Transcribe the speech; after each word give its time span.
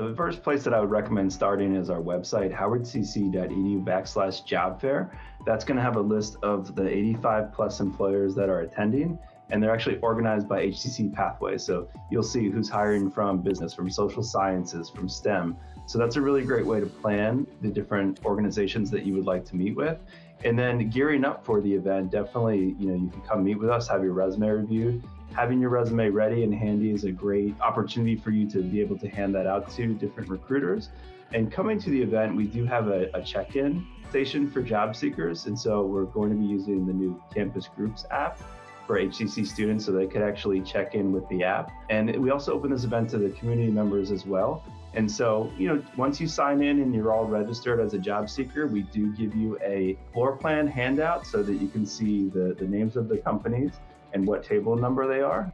The 0.00 0.14
first 0.16 0.42
place 0.42 0.64
that 0.64 0.72
I 0.72 0.80
would 0.80 0.90
recommend 0.90 1.30
starting 1.30 1.76
is 1.76 1.90
our 1.90 2.00
website, 2.00 2.50
howardcc.edu 2.56 3.84
backslash 3.84 4.42
job 4.46 4.80
fair. 4.80 5.10
That's 5.44 5.62
going 5.62 5.76
to 5.76 5.82
have 5.82 5.96
a 5.96 6.00
list 6.00 6.38
of 6.42 6.74
the 6.74 6.88
85 6.88 7.52
plus 7.52 7.80
employers 7.80 8.34
that 8.36 8.48
are 8.48 8.60
attending, 8.60 9.18
and 9.50 9.62
they're 9.62 9.70
actually 9.70 9.98
organized 9.98 10.48
by 10.48 10.64
HCC 10.68 11.12
pathways. 11.12 11.62
So 11.62 11.86
you'll 12.10 12.22
see 12.22 12.48
who's 12.48 12.70
hiring 12.70 13.10
from 13.10 13.42
business, 13.42 13.74
from 13.74 13.90
social 13.90 14.22
sciences, 14.22 14.88
from 14.88 15.06
STEM. 15.06 15.54
So 15.84 15.98
that's 15.98 16.16
a 16.16 16.22
really 16.22 16.44
great 16.44 16.64
way 16.64 16.80
to 16.80 16.86
plan 16.86 17.46
the 17.60 17.68
different 17.68 18.24
organizations 18.24 18.90
that 18.92 19.02
you 19.02 19.12
would 19.16 19.26
like 19.26 19.44
to 19.46 19.56
meet 19.56 19.76
with. 19.76 19.98
And 20.46 20.58
then 20.58 20.88
gearing 20.88 21.26
up 21.26 21.44
for 21.44 21.60
the 21.60 21.74
event, 21.74 22.10
definitely, 22.10 22.74
you 22.78 22.88
know, 22.88 22.94
you 22.94 23.10
can 23.10 23.20
come 23.20 23.44
meet 23.44 23.58
with 23.58 23.68
us, 23.68 23.86
have 23.88 24.02
your 24.02 24.14
resume 24.14 24.48
reviewed. 24.48 25.02
Having 25.34 25.60
your 25.60 25.70
resume 25.70 26.08
ready 26.10 26.42
and 26.42 26.52
handy 26.52 26.90
is 26.90 27.04
a 27.04 27.12
great 27.12 27.54
opportunity 27.60 28.16
for 28.16 28.30
you 28.30 28.48
to 28.50 28.62
be 28.62 28.80
able 28.80 28.98
to 28.98 29.08
hand 29.08 29.34
that 29.36 29.46
out 29.46 29.70
to 29.70 29.94
different 29.94 30.28
recruiters. 30.28 30.90
And 31.32 31.52
coming 31.52 31.78
to 31.80 31.90
the 31.90 32.02
event, 32.02 32.34
we 32.34 32.46
do 32.46 32.64
have 32.64 32.88
a, 32.88 33.08
a 33.14 33.22
check 33.22 33.54
in 33.54 33.86
station 34.08 34.50
for 34.50 34.60
job 34.60 34.96
seekers. 34.96 35.46
And 35.46 35.58
so 35.58 35.86
we're 35.86 36.04
going 36.04 36.30
to 36.30 36.36
be 36.36 36.44
using 36.44 36.84
the 36.84 36.92
new 36.92 37.22
Campus 37.32 37.68
Groups 37.68 38.04
app 38.10 38.40
for 38.88 38.98
HCC 38.98 39.46
students 39.46 39.84
so 39.84 39.92
they 39.92 40.08
could 40.08 40.22
actually 40.22 40.60
check 40.62 40.96
in 40.96 41.12
with 41.12 41.28
the 41.28 41.44
app. 41.44 41.70
And 41.90 42.14
we 42.16 42.30
also 42.30 42.52
open 42.52 42.72
this 42.72 42.82
event 42.82 43.08
to 43.10 43.18
the 43.18 43.30
community 43.30 43.70
members 43.70 44.10
as 44.10 44.26
well. 44.26 44.64
And 44.94 45.08
so, 45.08 45.52
you 45.56 45.68
know, 45.68 45.80
once 45.96 46.20
you 46.20 46.26
sign 46.26 46.60
in 46.60 46.80
and 46.80 46.92
you're 46.92 47.12
all 47.12 47.24
registered 47.24 47.78
as 47.78 47.94
a 47.94 47.98
job 47.98 48.28
seeker, 48.28 48.66
we 48.66 48.82
do 48.82 49.12
give 49.12 49.36
you 49.36 49.56
a 49.62 49.96
floor 50.12 50.34
plan 50.34 50.66
handout 50.66 51.24
so 51.24 51.44
that 51.44 51.54
you 51.54 51.68
can 51.68 51.86
see 51.86 52.28
the, 52.28 52.56
the 52.58 52.66
names 52.66 52.96
of 52.96 53.08
the 53.08 53.18
companies 53.18 53.74
and 54.12 54.26
what 54.26 54.44
table 54.44 54.76
number 54.76 55.06
they 55.06 55.20
are. 55.20 55.52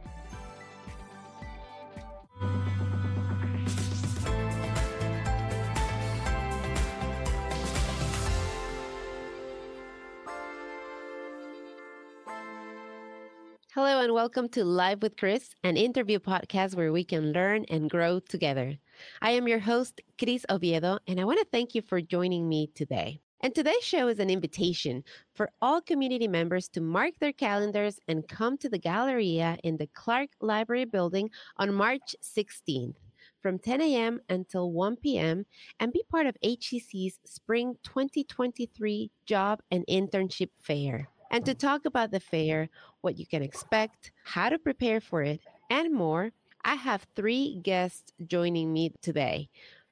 Hello 13.73 14.01
and 14.01 14.11
welcome 14.11 14.49
to 14.49 14.65
Live 14.65 15.03
with 15.03 15.17
Chris, 15.17 15.49
an 15.63 15.77
interview 15.77 16.17
podcast 16.17 16.75
where 16.75 16.91
we 16.91 17.03
can 17.03 17.31
learn 17.31 17.63
and 17.69 17.87
grow 17.87 18.19
together. 18.19 18.79
I 19.21 19.31
am 19.31 19.47
your 19.47 19.59
host, 19.59 20.01
Chris 20.17 20.47
Oviedo, 20.49 20.97
and 21.05 21.19
I 21.19 21.25
want 21.25 21.37
to 21.37 21.45
thank 21.51 21.75
you 21.75 21.83
for 21.83 22.01
joining 22.01 22.49
me 22.49 22.71
today. 22.73 23.21
And 23.41 23.53
today's 23.53 23.83
show 23.83 24.07
is 24.07 24.17
an 24.17 24.31
invitation 24.31 25.03
for 25.35 25.51
all 25.61 25.79
community 25.79 26.27
members 26.27 26.67
to 26.69 26.81
mark 26.81 27.13
their 27.19 27.33
calendars 27.33 27.99
and 28.07 28.27
come 28.27 28.57
to 28.57 28.67
the 28.69 28.79
Galleria 28.79 29.57
in 29.63 29.77
the 29.77 29.87
Clark 29.93 30.29
Library 30.41 30.85
building 30.85 31.29
on 31.57 31.71
March 31.71 32.15
16th 32.23 32.95
from 33.39 33.59
10 33.59 33.81
a.m. 33.81 34.19
until 34.29 34.71
1 34.71 34.95
p.m. 34.97 35.45
and 35.79 35.93
be 35.93 36.03
part 36.09 36.25
of 36.25 36.35
HCC's 36.43 37.19
Spring 37.25 37.75
2023 37.83 39.11
Job 39.27 39.59
and 39.69 39.85
Internship 39.87 40.49
Fair. 40.59 41.07
And 41.29 41.45
to 41.45 41.53
talk 41.53 41.85
about 41.85 42.09
the 42.09 42.19
fair, 42.19 42.69
what 43.01 43.19
you 43.19 43.27
can 43.27 43.43
expect, 43.43 44.11
how 44.23 44.49
to 44.49 44.57
prepare 44.57 44.99
for 44.99 45.21
it, 45.21 45.41
and 45.69 45.93
more, 45.93 46.31
I 46.65 46.75
have 46.75 47.05
three 47.15 47.59
guests 47.61 48.11
joining 48.25 48.73
me 48.73 48.93
today. 49.01 49.49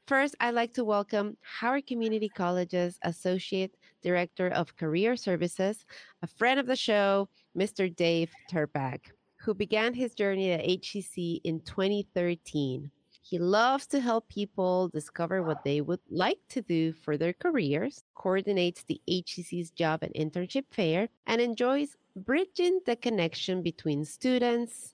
First, 0.08 0.36
I'd 0.40 0.54
like 0.54 0.72
to 0.76 0.84
welcome 0.84 1.36
Howard 1.42 1.88
Community 1.88 2.30
College's 2.30 3.00
Associate 3.02 3.76
Director 4.04 4.50
of 4.50 4.78
Career 4.78 5.16
Services, 5.16 5.84
a 6.22 6.28
friend 6.28 6.60
of 6.60 6.68
the 6.68 6.76
show, 6.76 7.28
Mr. 7.58 7.94
Dave 7.94 8.32
Terpak, 8.52 9.00
who 9.38 9.56
began 9.56 9.96
his 9.96 10.14
journey 10.14 10.52
at 10.52 10.64
HCC 10.64 11.42
in 11.44 11.60
2013. 11.62 12.92
He 13.24 13.40
loves 13.40 13.88
to 13.88 14.00
help 14.00 14.30
people 14.30 14.90
discover 14.90 15.42
what 15.42 15.64
they 15.64 15.82
would 15.82 16.02
like 16.12 16.38
to 16.50 16.62
do 16.62 16.94
for 16.94 17.18
their 17.18 17.34
careers, 17.34 18.04
coordinates 18.14 18.84
the 18.84 19.02
HCC's 19.10 19.72
job 19.72 20.04
and 20.04 20.14
internship 20.14 20.66
fair, 20.70 21.10
and 21.26 21.42
enjoys 21.42 21.98
bridging 22.16 22.80
the 22.86 22.96
connection 22.96 23.64
between 23.64 24.06
students 24.06 24.94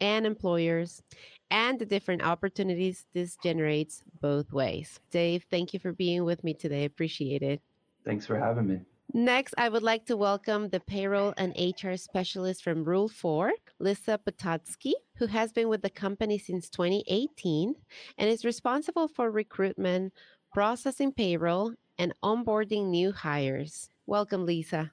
and 0.00 0.26
employers 0.26 1.00
and 1.50 1.78
the 1.78 1.86
different 1.86 2.22
opportunities 2.22 3.06
this 3.14 3.36
generates 3.42 4.02
both 4.20 4.52
ways. 4.52 5.00
Dave, 5.10 5.44
thank 5.50 5.72
you 5.72 5.80
for 5.80 5.92
being 5.92 6.24
with 6.24 6.44
me 6.44 6.54
today. 6.54 6.84
Appreciate 6.84 7.42
it. 7.42 7.60
Thanks 8.04 8.26
for 8.26 8.38
having 8.38 8.66
me. 8.66 8.80
Next, 9.14 9.54
I 9.56 9.70
would 9.70 9.82
like 9.82 10.04
to 10.06 10.18
welcome 10.18 10.68
the 10.68 10.80
payroll 10.80 11.32
and 11.38 11.54
HR 11.58 11.96
specialist 11.96 12.62
from 12.62 12.84
Rule 12.84 13.08
4, 13.08 13.52
Lisa 13.78 14.20
Pototsky, 14.22 14.92
who 15.16 15.26
has 15.26 15.50
been 15.50 15.70
with 15.70 15.80
the 15.80 15.88
company 15.88 16.36
since 16.36 16.68
2018 16.68 17.74
and 18.18 18.28
is 18.28 18.44
responsible 18.44 19.08
for 19.08 19.30
recruitment, 19.30 20.12
processing 20.52 21.10
payroll, 21.12 21.72
and 21.98 22.12
onboarding 22.22 22.90
new 22.90 23.10
hires. 23.10 23.88
Welcome, 24.06 24.44
Lisa. 24.44 24.92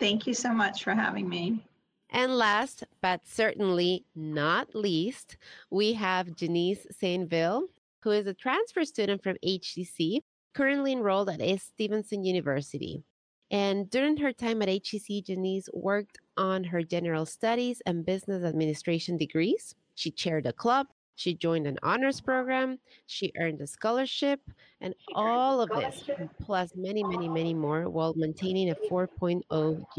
Thank 0.00 0.26
you 0.26 0.34
so 0.34 0.52
much 0.52 0.82
for 0.82 0.92
having 0.92 1.28
me. 1.28 1.64
And 2.14 2.38
last, 2.38 2.84
but 3.02 3.22
certainly 3.26 4.04
not 4.14 4.72
least, 4.72 5.36
we 5.70 5.94
have 5.94 6.36
Janice 6.36 6.86
Saintville, 7.02 7.64
who 8.04 8.12
is 8.12 8.28
a 8.28 8.32
transfer 8.32 8.84
student 8.84 9.20
from 9.20 9.36
HCC, 9.44 10.20
currently 10.54 10.92
enrolled 10.92 11.28
at. 11.28 11.60
Stevenson 11.60 12.24
University. 12.24 13.02
And 13.50 13.90
during 13.90 14.16
her 14.18 14.32
time 14.32 14.62
at 14.62 14.68
HCC, 14.68 15.26
Janice 15.26 15.68
worked 15.74 16.18
on 16.36 16.62
her 16.62 16.84
general 16.84 17.26
studies 17.26 17.82
and 17.84 18.06
business 18.06 18.44
administration 18.44 19.16
degrees. 19.16 19.74
She 19.96 20.12
chaired 20.12 20.46
a 20.46 20.52
club. 20.52 20.86
She 21.16 21.34
joined 21.34 21.66
an 21.66 21.78
honors 21.82 22.20
program. 22.20 22.78
She 23.06 23.32
earned 23.40 23.60
a 23.60 23.66
scholarship, 23.66 24.40
and 24.80 24.94
all 25.16 25.60
of 25.60 25.68
this, 25.70 26.08
plus 26.40 26.70
many, 26.76 27.02
many, 27.02 27.28
many 27.28 27.54
more, 27.54 27.90
while 27.90 28.14
maintaining 28.14 28.70
a 28.70 28.76
4.0 28.88 29.42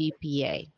GPA. 0.00 0.70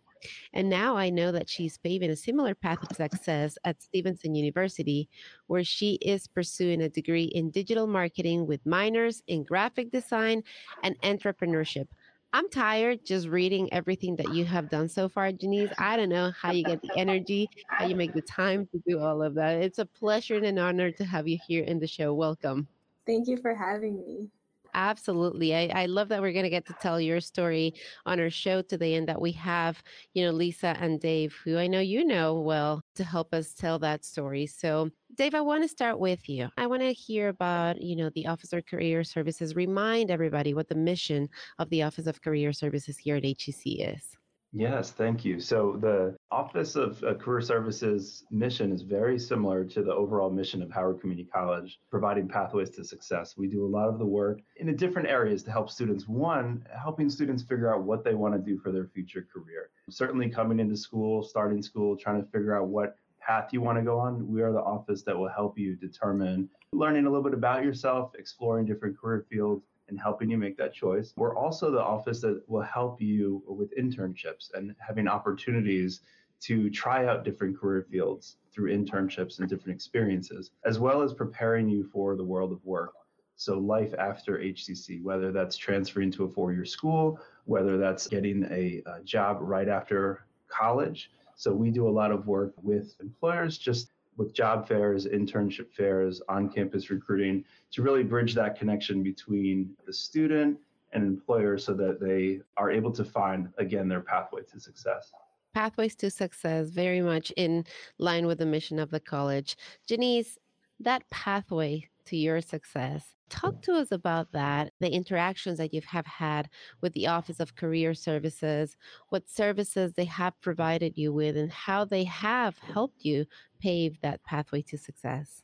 And 0.52 0.68
now 0.68 0.96
I 0.96 1.10
know 1.10 1.32
that 1.32 1.48
she's 1.48 1.78
paving 1.78 2.10
a 2.10 2.16
similar 2.16 2.54
path 2.54 2.78
of 2.82 2.96
success 2.96 3.56
at 3.64 3.82
Stevenson 3.82 4.34
University, 4.34 5.08
where 5.46 5.64
she 5.64 5.94
is 5.94 6.26
pursuing 6.26 6.82
a 6.82 6.88
degree 6.88 7.24
in 7.24 7.50
digital 7.50 7.86
marketing 7.86 8.46
with 8.46 8.64
minors 8.66 9.22
in 9.26 9.44
graphic 9.44 9.90
design 9.90 10.42
and 10.82 11.00
entrepreneurship. 11.02 11.86
I'm 12.32 12.50
tired 12.50 13.06
just 13.06 13.26
reading 13.26 13.72
everything 13.72 14.14
that 14.16 14.34
you 14.34 14.44
have 14.44 14.68
done 14.68 14.88
so 14.88 15.08
far, 15.08 15.32
Janice. 15.32 15.72
I 15.78 15.96
don't 15.96 16.10
know 16.10 16.30
how 16.38 16.52
you 16.52 16.62
get 16.62 16.82
the 16.82 16.90
energy, 16.94 17.48
how 17.68 17.86
you 17.86 17.94
make 17.94 18.12
the 18.12 18.20
time 18.20 18.68
to 18.72 18.82
do 18.86 19.00
all 19.00 19.22
of 19.22 19.34
that. 19.36 19.62
It's 19.62 19.78
a 19.78 19.86
pleasure 19.86 20.36
and 20.36 20.44
an 20.44 20.58
honor 20.58 20.90
to 20.90 21.04
have 21.04 21.26
you 21.26 21.38
here 21.46 21.64
in 21.64 21.78
the 21.78 21.86
show. 21.86 22.12
Welcome. 22.12 22.68
Thank 23.06 23.28
you 23.28 23.38
for 23.38 23.54
having 23.54 23.96
me. 23.96 24.28
Absolutely. 24.74 25.54
I, 25.54 25.82
I 25.82 25.86
love 25.86 26.08
that 26.08 26.20
we're 26.20 26.32
going 26.32 26.44
to 26.44 26.50
get 26.50 26.66
to 26.66 26.74
tell 26.80 27.00
your 27.00 27.20
story 27.20 27.74
on 28.06 28.20
our 28.20 28.30
show 28.30 28.62
today 28.62 28.94
and 28.94 29.08
that 29.08 29.20
we 29.20 29.32
have, 29.32 29.82
you 30.14 30.24
know, 30.24 30.30
Lisa 30.30 30.76
and 30.78 31.00
Dave, 31.00 31.34
who 31.44 31.58
I 31.58 31.66
know 31.66 31.80
you 31.80 32.04
know 32.04 32.40
well, 32.40 32.82
to 32.96 33.04
help 33.04 33.32
us 33.32 33.54
tell 33.54 33.78
that 33.80 34.04
story. 34.04 34.46
So, 34.46 34.90
Dave, 35.14 35.34
I 35.34 35.40
want 35.40 35.62
to 35.62 35.68
start 35.68 35.98
with 35.98 36.28
you. 36.28 36.48
I 36.56 36.66
want 36.66 36.82
to 36.82 36.92
hear 36.92 37.28
about, 37.28 37.80
you 37.80 37.96
know, 37.96 38.10
the 38.14 38.26
Office 38.26 38.52
of 38.52 38.66
Career 38.66 39.04
Services. 39.04 39.56
Remind 39.56 40.10
everybody 40.10 40.54
what 40.54 40.68
the 40.68 40.74
mission 40.74 41.28
of 41.58 41.70
the 41.70 41.82
Office 41.82 42.06
of 42.06 42.20
Career 42.20 42.52
Services 42.52 42.98
here 42.98 43.16
at 43.16 43.22
HCC 43.22 43.94
is. 43.94 44.17
Yes, 44.52 44.92
thank 44.92 45.26
you. 45.26 45.40
So 45.40 45.76
the 45.78 46.16
Office 46.30 46.74
of 46.74 47.02
uh, 47.04 47.14
Career 47.14 47.42
Services 47.42 48.24
mission 48.30 48.72
is 48.72 48.80
very 48.80 49.18
similar 49.18 49.62
to 49.64 49.82
the 49.82 49.92
overall 49.92 50.30
mission 50.30 50.62
of 50.62 50.70
Howard 50.70 51.00
Community 51.00 51.28
College, 51.30 51.78
providing 51.90 52.28
pathways 52.28 52.70
to 52.70 52.84
success. 52.84 53.36
We 53.36 53.46
do 53.46 53.66
a 53.66 53.68
lot 53.68 53.88
of 53.88 53.98
the 53.98 54.06
work 54.06 54.40
in 54.56 54.66
the 54.66 54.72
different 54.72 55.08
areas 55.08 55.42
to 55.44 55.50
help 55.50 55.68
students. 55.68 56.08
One, 56.08 56.64
helping 56.74 57.10
students 57.10 57.42
figure 57.42 57.72
out 57.72 57.82
what 57.82 58.04
they 58.04 58.14
want 58.14 58.34
to 58.34 58.40
do 58.40 58.58
for 58.58 58.72
their 58.72 58.86
future 58.86 59.26
career. 59.30 59.68
Certainly 59.90 60.30
coming 60.30 60.60
into 60.60 60.76
school, 60.76 61.22
starting 61.22 61.60
school, 61.60 61.94
trying 61.94 62.24
to 62.24 62.30
figure 62.30 62.56
out 62.56 62.68
what 62.68 62.96
path 63.20 63.50
you 63.52 63.60
want 63.60 63.76
to 63.76 63.84
go 63.84 63.98
on, 63.98 64.26
we 64.26 64.40
are 64.40 64.52
the 64.52 64.58
office 64.58 65.02
that 65.02 65.16
will 65.16 65.28
help 65.28 65.58
you 65.58 65.76
determine 65.76 66.48
learning 66.72 67.04
a 67.04 67.10
little 67.10 67.22
bit 67.22 67.34
about 67.34 67.62
yourself, 67.62 68.12
exploring 68.18 68.64
different 68.64 68.98
career 68.98 69.26
fields, 69.30 69.66
and 69.88 69.98
helping 70.00 70.30
you 70.30 70.36
make 70.36 70.56
that 70.58 70.72
choice. 70.72 71.12
We're 71.16 71.36
also 71.36 71.70
the 71.70 71.82
office 71.82 72.20
that 72.20 72.42
will 72.48 72.62
help 72.62 73.00
you 73.00 73.42
with 73.46 73.76
internships 73.76 74.52
and 74.54 74.74
having 74.86 75.08
opportunities 75.08 76.00
to 76.40 76.70
try 76.70 77.06
out 77.06 77.24
different 77.24 77.58
career 77.58 77.86
fields 77.90 78.36
through 78.52 78.76
internships 78.76 79.38
and 79.38 79.48
different 79.48 79.74
experiences, 79.74 80.50
as 80.64 80.78
well 80.78 81.02
as 81.02 81.12
preparing 81.12 81.68
you 81.68 81.84
for 81.92 82.16
the 82.16 82.24
world 82.24 82.52
of 82.52 82.64
work. 82.64 82.92
So, 83.36 83.58
life 83.58 83.94
after 83.98 84.38
HCC, 84.38 85.02
whether 85.02 85.30
that's 85.30 85.56
transferring 85.56 86.10
to 86.12 86.24
a 86.24 86.28
four 86.28 86.52
year 86.52 86.64
school, 86.64 87.20
whether 87.44 87.78
that's 87.78 88.08
getting 88.08 88.44
a, 88.50 88.82
a 88.86 89.00
job 89.04 89.38
right 89.40 89.68
after 89.68 90.24
college. 90.48 91.12
So, 91.36 91.52
we 91.52 91.70
do 91.70 91.88
a 91.88 91.90
lot 91.90 92.10
of 92.10 92.26
work 92.26 92.52
with 92.62 92.96
employers 93.00 93.56
just 93.56 93.92
with 94.18 94.34
job 94.34 94.68
fairs, 94.68 95.06
internship 95.06 95.72
fairs, 95.72 96.20
on 96.28 96.50
campus 96.50 96.90
recruiting 96.90 97.44
to 97.70 97.82
really 97.82 98.02
bridge 98.02 98.34
that 98.34 98.58
connection 98.58 99.02
between 99.02 99.70
the 99.86 99.92
student 99.92 100.58
and 100.92 101.04
employer 101.04 101.56
so 101.56 101.72
that 101.74 102.00
they 102.00 102.40
are 102.56 102.70
able 102.70 102.90
to 102.90 103.04
find, 103.04 103.48
again, 103.58 103.88
their 103.88 104.00
pathway 104.00 104.42
to 104.42 104.60
success. 104.60 105.12
Pathways 105.54 105.94
to 105.96 106.10
success, 106.10 106.68
very 106.68 107.00
much 107.00 107.30
in 107.36 107.64
line 107.98 108.26
with 108.26 108.38
the 108.38 108.46
mission 108.46 108.78
of 108.78 108.90
the 108.90 109.00
college. 109.00 109.56
Janice, 109.86 110.36
that 110.80 111.08
pathway 111.10 111.88
to 112.08 112.16
your 112.16 112.40
success. 112.40 113.14
Talk 113.28 113.60
to 113.62 113.72
us 113.74 113.92
about 113.92 114.32
that, 114.32 114.72
the 114.80 114.90
interactions 114.90 115.58
that 115.58 115.74
you 115.74 115.82
have 115.86 116.06
had 116.06 116.48
with 116.80 116.94
the 116.94 117.06
Office 117.06 117.40
of 117.40 117.56
Career 117.56 117.92
Services, 117.92 118.76
what 119.10 119.28
services 119.28 119.92
they 119.92 120.06
have 120.06 120.40
provided 120.40 120.96
you 120.96 121.12
with, 121.12 121.36
and 121.36 121.52
how 121.52 121.84
they 121.84 122.04
have 122.04 122.58
helped 122.58 123.04
you 123.04 123.26
pave 123.60 124.00
that 124.00 124.22
pathway 124.24 124.62
to 124.62 124.78
success. 124.78 125.42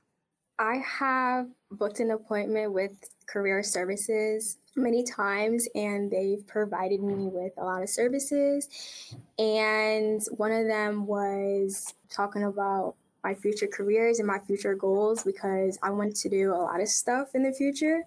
I 0.59 0.77
have 0.77 1.49
booked 1.73 2.01
an 2.01 2.13
appointment 2.13 2.73
with 2.73 2.93
Career 3.27 3.63
Services 3.63 4.59
many 4.77 5.03
times, 5.03 5.69
and 5.75 6.11
they've 6.11 6.47
provided 6.47 7.03
me 7.03 7.29
with 7.29 7.53
a 7.59 7.65
lot 7.65 7.83
of 7.83 7.89
services. 7.89 8.69
And 9.39 10.23
one 10.37 10.53
of 10.53 10.69
them 10.69 11.07
was 11.07 11.93
talking 12.09 12.45
about 12.45 12.95
my 13.25 13.35
future 13.35 13.67
careers 13.67 14.19
and 14.19 14.29
my 14.29 14.39
future 14.39 14.75
goals 14.75 15.25
because 15.25 15.79
I 15.83 15.91
want 15.91 16.15
to 16.17 16.29
do 16.29 16.53
a 16.53 16.57
lot 16.57 16.81
of 16.81 16.89
stuff 16.89 17.29
in 17.35 17.43
the 17.43 17.53
future. 17.53 18.05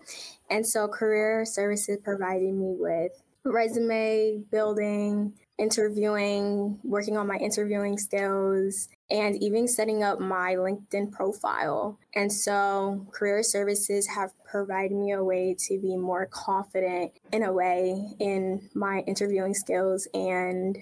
And 0.50 0.66
so 0.66 0.88
career 0.88 1.44
services 1.44 1.98
provided 2.04 2.54
me 2.54 2.76
with 2.78 3.12
resume 3.44 4.44
building, 4.52 5.34
interviewing, 5.58 6.80
working 6.84 7.18
on 7.18 7.28
my 7.28 7.38
interviewing 7.38 7.98
skills, 7.98 8.90
and 9.10 9.42
even 9.42 9.68
setting 9.68 10.04
up 10.04 10.20
my 10.20 10.56
LinkedIn 10.56 11.12
profile. 11.12 11.98
And 12.14 12.32
so, 12.32 13.08
career 13.12 13.42
services 13.44 14.08
have 14.08 14.32
provided 14.44 14.96
me 14.96 15.14
a 15.14 15.24
way 15.24 15.56
to 15.68 15.80
be 15.80 15.96
more 15.96 16.28
confident 16.28 17.14
in 17.32 17.44
a 17.44 17.54
way 17.54 17.96
in 18.20 18.70
my 18.74 19.00
interviewing 19.08 19.54
skills 19.54 20.08
and 20.14 20.78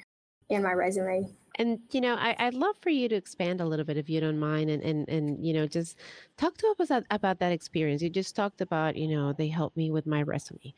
in 0.49 0.63
my 0.63 0.73
resume. 0.73 1.29
And 1.57 1.79
you 1.91 2.01
know, 2.01 2.15
I, 2.15 2.45
would 2.45 2.53
love 2.53 2.75
for 2.81 2.89
you 2.89 3.07
to 3.09 3.15
expand 3.15 3.61
a 3.61 3.65
little 3.65 3.85
bit, 3.85 3.97
if 3.97 4.09
you 4.09 4.19
don't 4.19 4.39
mind, 4.39 4.69
and 4.69 4.83
and 4.83 5.07
and 5.09 5.45
you 5.45 5.53
know, 5.53 5.67
just 5.67 5.97
talk 6.37 6.57
to 6.57 6.75
us 6.79 6.89
about, 6.89 7.03
about 7.11 7.39
that 7.39 7.51
experience. 7.51 8.01
You 8.01 8.09
just 8.09 8.35
talked 8.35 8.61
about, 8.61 8.95
you 8.95 9.07
know, 9.07 9.33
they 9.33 9.47
helped 9.47 9.77
me 9.77 9.91
with 9.91 10.05
my 10.05 10.21
resume. 10.21 10.73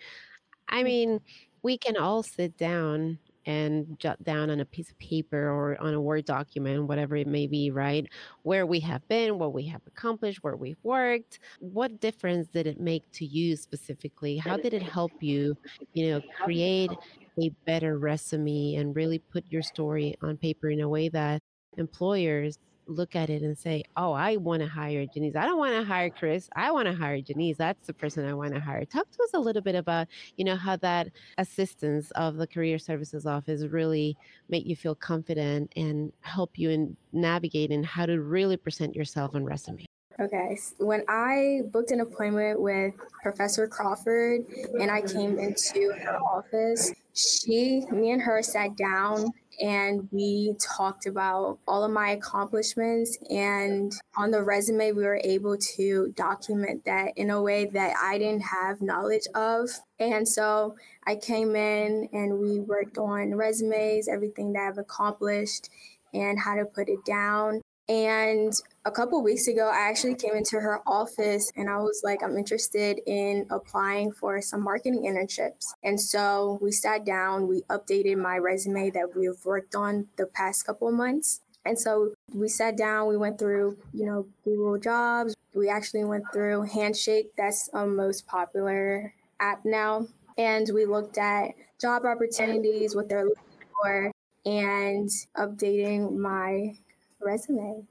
I 0.70 0.78
mm-hmm. 0.78 0.84
mean, 0.86 1.20
we 1.64 1.78
can 1.78 1.98
all 1.98 2.24
sit 2.24 2.58
down 2.58 3.18
and 3.48 3.98
jot 3.98 4.22
down 4.24 4.50
on 4.50 4.60
a 4.60 4.66
piece 4.66 4.92
of 4.92 5.00
paper 5.00 5.50
or 5.50 5.82
on 5.82 5.94
a 5.94 6.02
Word 6.02 6.26
document, 6.26 6.84
whatever 6.84 7.16
it 7.16 7.28
may 7.28 7.48
be, 7.48 7.72
right? 7.72 8.06
Where 8.44 8.66
we 8.66 8.82
have 8.82 9.08
been, 9.08 9.40
what 9.40 9.54
we 9.54 9.66
have 9.68 9.82
accomplished, 9.88 10.44
where 10.44 10.58
we've 10.58 10.84
worked. 10.84 11.40
What 11.60 12.02
difference 12.02 12.50
did 12.50 12.68
it 12.68 12.80
make 12.80 13.10
to 13.14 13.26
you 13.26 13.56
specifically? 13.56 14.36
How 14.36 14.58
did 14.58 14.74
it 14.74 14.84
help 14.84 15.14
you, 15.22 15.56
you 15.94 16.10
know, 16.10 16.22
create 16.44 16.92
a 17.40 17.50
better 17.66 17.98
resume 17.98 18.76
and 18.76 18.96
really 18.96 19.20
put 19.20 19.46
your 19.50 19.62
story 19.62 20.16
on 20.22 20.38
paper 20.38 20.70
in 20.70 20.82
a 20.82 20.90
way 20.90 21.10
that 21.10 21.42
employers 21.78 22.58
look 22.88 23.16
at 23.16 23.30
it 23.30 23.42
and 23.42 23.58
say, 23.58 23.84
"Oh, 23.98 24.14
I 24.14 24.38
want 24.38 24.62
to 24.62 24.68
hire 24.68 25.06
Janice. 25.06 25.36
I 25.36 25.46
don't 25.46 25.58
want 25.58 25.76
to 25.76 25.84
hire 25.84 26.10
Chris. 26.10 26.50
I 26.56 26.72
want 26.72 26.88
to 26.88 26.94
hire 26.94 27.22
Janice. 27.22 27.58
That's 27.58 27.86
the 27.86 27.94
person 27.94 28.26
I 28.26 28.34
want 28.34 28.54
to 28.54 28.60
hire." 28.60 28.86
Talk 28.86 29.12
to 29.12 29.24
us 29.24 29.32
a 29.34 29.40
little 29.40 29.62
bit 29.62 29.76
about, 29.76 30.08
you 30.38 30.46
know, 30.46 30.56
how 30.56 30.78
that 30.78 31.10
assistance 31.38 32.12
of 32.12 32.38
the 32.38 32.48
career 32.48 32.80
services 32.80 33.26
office 33.26 33.64
really 33.64 34.18
make 34.50 34.66
you 34.66 34.76
feel 34.76 34.96
confident 34.96 35.74
and 35.76 36.14
help 36.22 36.58
you 36.58 36.70
in 36.70 36.96
navigating 37.12 37.84
how 37.84 38.06
to 38.06 38.22
really 38.22 38.58
present 38.58 38.96
yourself 38.96 39.36
on 39.36 39.44
resume. 39.44 39.86
Okay, 40.20 40.58
when 40.80 41.04
I 41.08 41.62
booked 41.72 41.92
an 41.92 42.00
appointment 42.00 42.60
with 42.60 42.96
Professor 43.22 43.68
Crawford 43.68 44.46
and 44.80 44.90
I 44.90 45.02
came 45.02 45.38
into 45.38 45.92
her 45.92 46.18
office, 46.18 46.92
she, 47.14 47.86
me 47.92 48.10
and 48.10 48.22
her 48.24 48.42
sat 48.42 48.76
down 48.76 49.32
and 49.62 50.08
we 50.12 50.56
talked 50.60 51.06
about 51.06 51.60
all 51.68 51.84
of 51.84 51.92
my 51.92 52.12
accomplishments. 52.12 53.18
And 53.30 53.92
on 54.16 54.32
the 54.32 54.42
resume, 54.42 54.92
we 54.92 55.04
were 55.04 55.22
able 55.24 55.56
to 55.76 56.12
document 56.16 56.86
that 56.86 57.16
in 57.16 57.30
a 57.30 57.42
way 57.42 57.66
that 57.66 57.96
I 58.02 58.18
didn't 58.18 58.42
have 58.42 58.82
knowledge 58.82 59.28
of. 59.36 59.70
And 60.00 60.28
so 60.28 60.76
I 61.06 61.16
came 61.16 61.56
in 61.56 62.10
and 62.12 62.40
we 62.40 62.60
worked 62.60 62.98
on 62.98 63.36
resumes, 63.36 64.08
everything 64.08 64.54
that 64.54 64.68
I've 64.68 64.78
accomplished, 64.80 65.70
and 66.14 66.40
how 66.40 66.56
to 66.56 66.66
put 66.66 66.90
it 66.90 67.04
down. 67.06 67.62
And 67.90 68.52
a 68.86 68.92
couple 68.92 69.24
weeks 69.24 69.48
ago, 69.48 69.70
I 69.74 69.90
actually 69.90 70.16
came 70.16 70.36
into 70.36 70.60
her 70.60 70.82
office 70.86 71.52
and 71.56 71.70
I 71.70 71.78
was 71.78 72.02
like, 72.04 72.22
I'm 72.22 72.38
interested 72.38 73.00
in 73.06 73.48
applying 73.50 74.12
for 74.12 74.42
some 74.42 74.62
marketing 74.62 75.04
internships. 75.04 75.68
And 75.84 76.00
so 76.00 76.60
we 76.62 76.72
sat 76.72 77.06
down, 77.06 77.48
we 77.48 77.62
updated 77.70 78.18
my 78.18 78.38
resume 78.38 78.90
that 78.90 79.16
we've 79.16 79.44
worked 79.46 79.74
on 79.74 80.08
the 80.18 80.26
past 80.26 80.66
couple 80.66 80.92
months. 80.92 81.40
And 81.66 81.80
so 81.80 82.14
we 82.34 82.50
sat 82.50 82.78
down, 82.78 83.08
we 83.08 83.18
went 83.18 83.40
through, 83.40 83.78
you 83.94 84.06
know, 84.06 84.28
Google 84.44 84.78
Jobs. 84.78 85.36
We 85.54 85.70
actually 85.70 86.04
went 86.04 86.26
through 86.34 86.64
Handshake, 86.64 87.32
that's 87.38 87.70
a 87.74 87.86
most 87.86 88.28
popular 88.28 89.14
app 89.40 89.64
now. 89.64 90.08
And 90.38 90.70
we 90.74 90.86
looked 90.86 91.18
at 91.18 91.52
job 91.80 92.06
opportunities, 92.06 92.96
what 92.96 93.10
they're 93.10 93.26
looking 93.26 93.44
for, 93.82 94.12
and 94.46 95.10
updating 95.36 96.18
my 96.18 96.76
resume. 97.22 97.84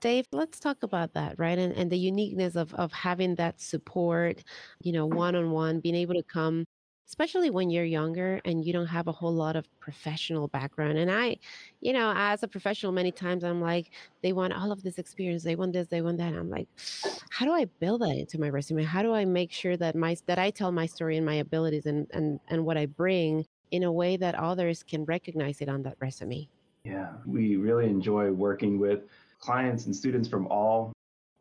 Dave, 0.00 0.26
let's 0.32 0.60
talk 0.60 0.82
about 0.82 1.14
that, 1.14 1.38
right? 1.38 1.58
And 1.58 1.72
and 1.72 1.90
the 1.90 1.98
uniqueness 1.98 2.54
of 2.56 2.74
of 2.74 2.92
having 2.92 3.34
that 3.36 3.60
support, 3.60 4.42
you 4.82 4.92
know, 4.92 5.06
one 5.06 5.34
on 5.34 5.50
one, 5.50 5.80
being 5.80 5.94
able 5.94 6.14
to 6.14 6.22
come, 6.22 6.64
especially 7.08 7.50
when 7.50 7.70
you're 7.70 7.84
younger 7.84 8.40
and 8.44 8.64
you 8.64 8.72
don't 8.72 8.86
have 8.86 9.06
a 9.08 9.12
whole 9.12 9.32
lot 9.32 9.56
of 9.56 9.66
professional 9.80 10.48
background. 10.48 10.98
And 10.98 11.10
I, 11.10 11.38
you 11.80 11.92
know, 11.92 12.12
as 12.16 12.42
a 12.42 12.48
professional, 12.48 12.92
many 12.92 13.12
times 13.12 13.42
I'm 13.44 13.60
like, 13.60 13.90
they 14.22 14.32
want 14.32 14.52
all 14.52 14.72
of 14.72 14.82
this 14.82 14.98
experience, 14.98 15.42
they 15.42 15.56
want 15.56 15.72
this, 15.72 15.88
they 15.88 16.02
want 16.02 16.18
that. 16.18 16.34
I'm 16.34 16.50
like, 16.50 16.68
how 17.30 17.46
do 17.46 17.52
I 17.52 17.64
build 17.80 18.02
that 18.02 18.16
into 18.16 18.38
my 18.40 18.50
resume? 18.50 18.84
How 18.84 19.02
do 19.02 19.14
I 19.14 19.24
make 19.24 19.52
sure 19.52 19.76
that 19.78 19.94
my 19.94 20.16
that 20.26 20.38
I 20.38 20.50
tell 20.50 20.72
my 20.72 20.86
story 20.86 21.16
and 21.16 21.24
my 21.24 21.36
abilities 21.36 21.86
and 21.86 22.06
and 22.12 22.40
and 22.48 22.64
what 22.66 22.76
I 22.76 22.86
bring 22.86 23.46
in 23.70 23.82
a 23.84 23.92
way 23.92 24.16
that 24.18 24.34
others 24.34 24.82
can 24.82 25.04
recognize 25.04 25.60
it 25.60 25.68
on 25.68 25.82
that 25.84 25.96
resume? 26.00 26.48
Yeah, 26.86 27.08
we 27.26 27.56
really 27.56 27.86
enjoy 27.86 28.30
working 28.30 28.78
with 28.78 29.00
clients 29.40 29.86
and 29.86 29.96
students 29.96 30.28
from 30.28 30.46
all 30.46 30.92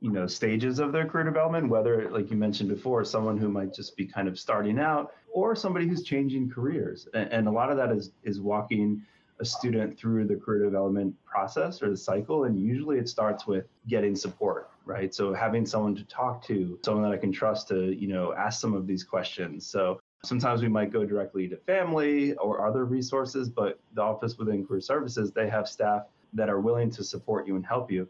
you 0.02 0.12
know 0.12 0.26
stages 0.26 0.80
of 0.80 0.92
their 0.92 1.06
career 1.06 1.24
development 1.24 1.70
whether 1.70 2.12
like 2.12 2.30
you 2.30 2.36
mentioned 2.36 2.68
before 2.68 3.06
someone 3.06 3.38
who 3.38 3.48
might 3.48 3.74
just 3.74 3.96
be 3.96 4.06
kind 4.06 4.28
of 4.28 4.38
starting 4.38 4.78
out 4.80 5.14
or 5.32 5.56
somebody 5.56 5.88
who's 5.88 6.04
changing 6.04 6.50
careers. 6.50 7.08
And, 7.14 7.32
and 7.32 7.48
a 7.48 7.52
lot 7.52 7.70
of 7.70 7.78
that 7.78 7.92
is 7.92 8.12
is 8.24 8.42
walking 8.42 9.04
a 9.40 9.46
student 9.46 10.00
through 10.00 10.26
the 10.26 10.36
career 10.36 10.64
development 10.64 11.14
process 11.26 11.84
or 11.84 11.90
the 11.90 11.98
cycle 11.98 12.46
and 12.46 12.60
usually 12.60 12.98
it 12.98 13.08
starts 13.08 13.46
with 13.46 13.66
getting 13.88 14.16
support 14.16 14.72
right? 14.86 15.14
So 15.14 15.34
having 15.34 15.66
someone 15.66 15.96
to 15.96 16.04
talk 16.06 16.44
to 16.46 16.80
someone 16.86 17.04
that 17.04 17.12
i 17.12 17.18
can 17.18 17.32
trust 17.32 17.68
to 17.70 17.92
you 17.94 18.08
know 18.08 18.34
ask 18.34 18.60
some 18.60 18.74
of 18.74 18.88
these 18.88 19.04
questions. 19.04 19.68
So 19.68 20.00
Sometimes 20.26 20.62
we 20.62 20.68
might 20.68 20.92
go 20.92 21.06
directly 21.06 21.48
to 21.48 21.58
family 21.58 22.34
or 22.36 22.66
other 22.66 22.86
resources, 22.86 23.50
but 23.50 23.80
the 23.94 24.02
office 24.02 24.38
within 24.38 24.66
career 24.66 24.82
services, 24.82 25.32
they 25.32 25.50
have 25.50 25.68
staff 25.68 26.06
that 26.34 26.50
are 26.50 26.60
willing 26.60 26.90
to 26.92 27.04
support 27.04 27.48
you 27.48 27.56
and 27.56 27.66
help 27.66 27.92
you. 27.92 28.08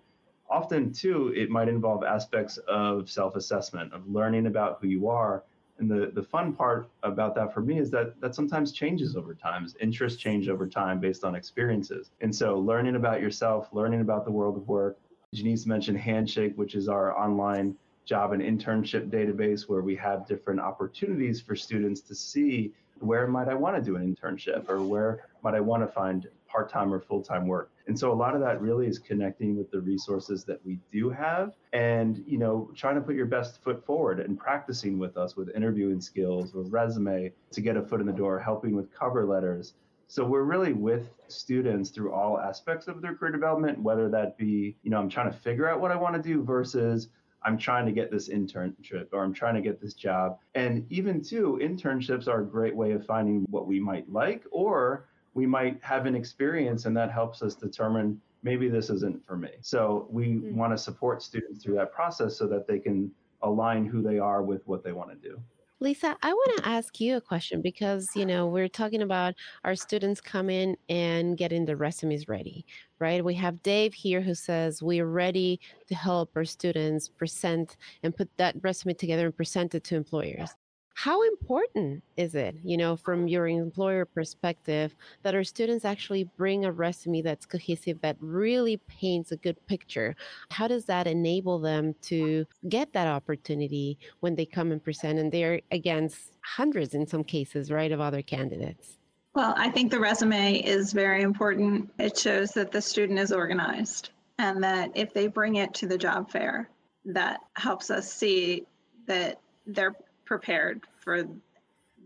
Often, 0.49 0.93
too, 0.93 1.33
it 1.35 1.49
might 1.49 1.67
involve 1.67 2.03
aspects 2.03 2.57
of 2.67 3.09
self 3.09 3.35
assessment, 3.35 3.93
of 3.93 4.07
learning 4.07 4.45
about 4.45 4.77
who 4.81 4.87
you 4.87 5.07
are. 5.07 5.43
And 5.77 5.91
the, 5.91 6.11
the 6.13 6.23
fun 6.23 6.53
part 6.53 6.89
about 7.03 7.35
that 7.35 7.53
for 7.53 7.59
me 7.59 7.79
is 7.79 7.91
that 7.91 8.19
that 8.21 8.33
sometimes 8.33 8.71
changes 8.71 9.15
over 9.15 9.33
time. 9.33 9.67
Interests 9.81 10.21
change 10.21 10.47
over 10.47 10.67
time 10.67 10.99
based 10.99 11.23
on 11.23 11.35
experiences. 11.35 12.11
And 12.21 12.33
so, 12.33 12.57
learning 12.59 12.95
about 12.95 13.21
yourself, 13.21 13.69
learning 13.73 14.01
about 14.01 14.23
the 14.23 14.31
world 14.31 14.55
of 14.55 14.67
work. 14.67 14.97
Janice 15.33 15.65
mentioned 15.65 15.97
Handshake, 15.97 16.53
which 16.55 16.75
is 16.75 16.87
our 16.87 17.17
online 17.17 17.75
job 18.05 18.31
and 18.31 18.41
internship 18.41 19.09
database 19.09 19.67
where 19.67 19.81
we 19.81 19.95
have 19.95 20.27
different 20.27 20.59
opportunities 20.59 21.41
for 21.41 21.55
students 21.55 22.01
to 22.01 22.15
see 22.15 22.73
where 22.99 23.27
might 23.27 23.49
I 23.49 23.53
want 23.55 23.75
to 23.75 23.81
do 23.81 23.95
an 23.97 24.15
internship 24.15 24.69
or 24.69 24.81
where 24.81 25.27
might 25.43 25.53
I 25.53 25.59
want 25.59 25.83
to 25.83 25.87
find 25.87 26.27
part-time 26.47 26.93
or 26.93 27.01
full-time 27.01 27.47
work. 27.47 27.71
And 27.87 27.99
so 27.99 28.11
a 28.11 28.15
lot 28.15 28.33
of 28.33 28.41
that 28.41 28.61
really 28.61 28.87
is 28.87 28.97
connecting 28.97 29.57
with 29.57 29.69
the 29.69 29.81
resources 29.81 30.45
that 30.45 30.65
we 30.65 30.79
do 30.91 31.09
have 31.09 31.53
and 31.73 32.23
you 32.25 32.37
know 32.37 32.71
trying 32.75 32.95
to 32.95 33.01
put 33.01 33.15
your 33.15 33.25
best 33.25 33.61
foot 33.61 33.85
forward 33.85 34.19
and 34.19 34.39
practicing 34.39 34.97
with 34.97 35.17
us 35.17 35.35
with 35.35 35.49
interviewing 35.55 35.99
skills 35.99 36.55
or 36.55 36.63
resume 36.63 37.31
to 37.51 37.61
get 37.61 37.75
a 37.75 37.81
foot 37.81 37.99
in 37.99 38.07
the 38.07 38.13
door, 38.13 38.39
helping 38.39 38.75
with 38.75 38.93
cover 38.93 39.25
letters. 39.25 39.73
So 40.07 40.23
we're 40.23 40.43
really 40.43 40.73
with 40.73 41.09
students 41.27 41.89
through 41.89 42.13
all 42.13 42.39
aspects 42.39 42.87
of 42.87 43.01
their 43.01 43.15
career 43.15 43.31
development, 43.31 43.79
whether 43.79 44.07
that 44.09 44.37
be, 44.37 44.77
you 44.83 44.91
know, 44.91 44.99
I'm 44.99 45.09
trying 45.09 45.31
to 45.31 45.37
figure 45.37 45.67
out 45.67 45.81
what 45.81 45.91
I 45.91 45.95
want 45.95 46.15
to 46.15 46.21
do 46.21 46.43
versus 46.43 47.09
I'm 47.45 47.57
trying 47.57 47.85
to 47.85 47.91
get 47.91 48.11
this 48.11 48.27
internship 48.27 49.07
or 49.13 49.23
I'm 49.23 49.33
trying 49.33 49.53
to 49.55 49.61
get 49.61 49.79
this 49.79 49.93
job. 49.93 50.39
And 50.55 50.85
even 50.91 51.21
too, 51.21 51.59
internships 51.61 52.27
are 52.27 52.41
a 52.41 52.45
great 52.45 52.75
way 52.75 52.91
of 52.91 53.05
finding 53.05 53.45
what 53.51 53.67
we 53.67 53.79
might 53.79 54.11
like, 54.11 54.43
or 54.51 55.05
we 55.35 55.45
might 55.45 55.79
have 55.83 56.07
an 56.07 56.15
experience 56.15 56.85
and 56.85 56.97
that 56.97 57.11
helps 57.11 57.43
us 57.43 57.53
determine 57.53 58.19
maybe 58.41 58.67
this 58.67 58.89
isn't 58.89 59.25
for 59.25 59.37
me. 59.37 59.51
So 59.61 60.07
we 60.09 60.27
mm-hmm. 60.27 60.55
want 60.55 60.73
to 60.73 60.77
support 60.77 61.21
students 61.21 61.63
through 61.63 61.75
that 61.75 61.93
process 61.93 62.35
so 62.35 62.47
that 62.47 62.67
they 62.67 62.79
can 62.79 63.11
align 63.43 63.85
who 63.85 64.01
they 64.01 64.17
are 64.17 64.41
with 64.41 64.65
what 64.67 64.83
they 64.83 64.91
want 64.91 65.09
to 65.09 65.29
do. 65.29 65.39
Lisa, 65.85 66.17
I 66.23 66.33
want 66.33 66.57
to 66.57 66.67
ask 66.67 66.99
you 66.99 67.15
a 67.15 67.21
question 67.21 67.61
because, 67.61 68.09
you 68.15 68.25
know, 68.25 68.47
we're 68.47 68.67
talking 68.67 69.03
about 69.03 69.35
our 69.63 69.75
students 69.75 70.19
coming 70.19 70.75
and 70.89 71.37
getting 71.37 71.63
the 71.63 71.75
resumes 71.75 72.27
ready, 72.27 72.65
right? 72.97 73.23
We 73.23 73.35
have 73.35 73.61
Dave 73.61 73.93
here 73.93 74.19
who 74.19 74.33
says 74.33 74.81
we're 74.81 75.05
ready 75.05 75.59
to 75.87 75.93
help 75.93 76.31
our 76.35 76.43
students 76.43 77.07
present 77.07 77.77
and 78.01 78.17
put 78.17 78.35
that 78.37 78.55
resume 78.63 78.95
together 78.95 79.27
and 79.27 79.37
present 79.37 79.75
it 79.75 79.83
to 79.83 79.95
employers. 79.95 80.49
How 80.95 81.21
important 81.23 82.01
is 82.15 82.35
it, 82.35 82.55
you 82.63 82.77
know, 82.77 82.95
from 82.95 83.27
your 83.27 83.47
employer 83.47 84.05
perspective, 84.05 84.95
that 85.23 85.35
our 85.35 85.43
students 85.43 85.83
actually 85.83 86.23
bring 86.37 86.63
a 86.63 86.71
resume 86.71 87.21
that's 87.21 87.45
cohesive, 87.45 87.99
that 87.99 88.15
really 88.21 88.77
paints 88.87 89.33
a 89.33 89.37
good 89.37 89.57
picture? 89.67 90.15
How 90.51 90.69
does 90.69 90.85
that 90.85 91.05
enable 91.05 91.59
them 91.59 91.95
to 92.03 92.45
get 92.69 92.93
that 92.93 93.07
opportunity 93.07 93.99
when 94.21 94.35
they 94.35 94.45
come 94.45 94.71
and 94.71 94.81
present 94.81 95.19
and 95.19 95.29
they're 95.29 95.59
against 95.69 96.31
hundreds 96.41 96.93
in 96.93 97.05
some 97.05 97.25
cases, 97.25 97.69
right, 97.69 97.91
of 97.91 97.99
other 97.99 98.21
candidates? 98.21 98.97
Well, 99.35 99.53
I 99.57 99.69
think 99.71 99.91
the 99.91 99.99
resume 99.99 100.59
is 100.59 100.93
very 100.93 101.23
important. 101.23 101.91
It 101.99 102.17
shows 102.17 102.51
that 102.51 102.71
the 102.71 102.81
student 102.81 103.19
is 103.19 103.33
organized 103.33 104.11
and 104.39 104.63
that 104.63 104.91
if 104.95 105.13
they 105.13 105.27
bring 105.27 105.57
it 105.57 105.73
to 105.73 105.87
the 105.87 105.97
job 105.97 106.31
fair, 106.31 106.69
that 107.03 107.41
helps 107.57 107.91
us 107.91 108.11
see 108.11 108.65
that 109.07 109.41
they're 109.65 109.95
prepared 110.25 110.81
for 110.99 111.23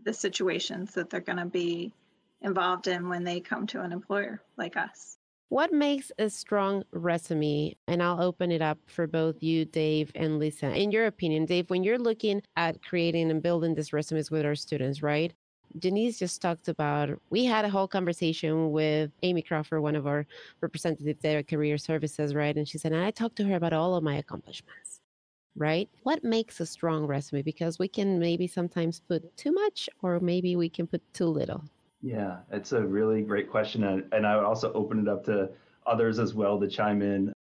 the 0.04 0.12
situations 0.12 0.94
that 0.94 1.10
they're 1.10 1.20
going 1.20 1.38
to 1.38 1.46
be 1.46 1.92
involved 2.42 2.86
in 2.86 3.08
when 3.08 3.24
they 3.24 3.40
come 3.40 3.66
to 3.66 3.82
an 3.82 3.92
employer 3.92 4.40
like 4.56 4.76
us. 4.76 5.18
What 5.48 5.72
makes 5.72 6.12
a 6.18 6.30
strong 6.30 6.84
resume? 6.92 7.76
And 7.88 8.02
I'll 8.02 8.22
open 8.22 8.52
it 8.52 8.62
up 8.62 8.78
for 8.86 9.06
both 9.08 9.42
you, 9.42 9.64
Dave, 9.64 10.12
and 10.14 10.38
Lisa. 10.38 10.72
In 10.72 10.92
your 10.92 11.06
opinion, 11.06 11.44
Dave, 11.44 11.68
when 11.70 11.82
you're 11.82 11.98
looking 11.98 12.40
at 12.56 12.82
creating 12.84 13.30
and 13.30 13.42
building 13.42 13.74
these 13.74 13.92
resumes 13.92 14.30
with 14.30 14.46
our 14.46 14.54
students, 14.54 15.02
right? 15.02 15.32
Denise 15.78 16.18
just 16.18 16.40
talked 16.40 16.68
about, 16.68 17.10
we 17.30 17.44
had 17.44 17.64
a 17.64 17.68
whole 17.68 17.88
conversation 17.88 18.70
with 18.70 19.10
Amy 19.22 19.42
Crawford, 19.42 19.82
one 19.82 19.96
of 19.96 20.06
our 20.06 20.26
representatives 20.60 21.20
there 21.20 21.38
at 21.38 21.48
Career 21.48 21.78
Services, 21.78 22.34
right? 22.34 22.56
And 22.56 22.66
she 22.66 22.78
said, 22.78 22.92
and 22.92 23.04
I 23.04 23.10
talked 23.10 23.36
to 23.36 23.44
her 23.44 23.56
about 23.56 23.72
all 23.72 23.96
of 23.96 24.04
my 24.04 24.16
accomplishments 24.16 24.99
right? 25.56 25.88
What 26.02 26.24
makes 26.24 26.60
a 26.60 26.66
strong 26.66 27.06
resume? 27.06 27.42
Because 27.42 27.78
we 27.78 27.88
can 27.88 28.18
maybe 28.18 28.46
sometimes 28.46 29.00
put 29.00 29.36
too 29.36 29.52
much 29.52 29.88
or 30.02 30.20
maybe 30.20 30.56
we 30.56 30.68
can 30.68 30.86
put 30.86 31.02
too 31.12 31.26
little. 31.26 31.64
Yeah, 32.02 32.38
it's 32.50 32.72
a 32.72 32.82
really 32.82 33.22
great 33.22 33.50
question. 33.50 33.84
And, 34.12 34.26
I 34.26 34.36
would 34.36 34.44
also 34.44 34.72
open 34.72 35.00
it 35.00 35.08
up 35.08 35.24
to 35.26 35.50
others 35.86 36.18
as 36.18 36.34
well 36.34 36.58
to 36.58 36.68
chime 36.68 37.02
in. 37.02 37.32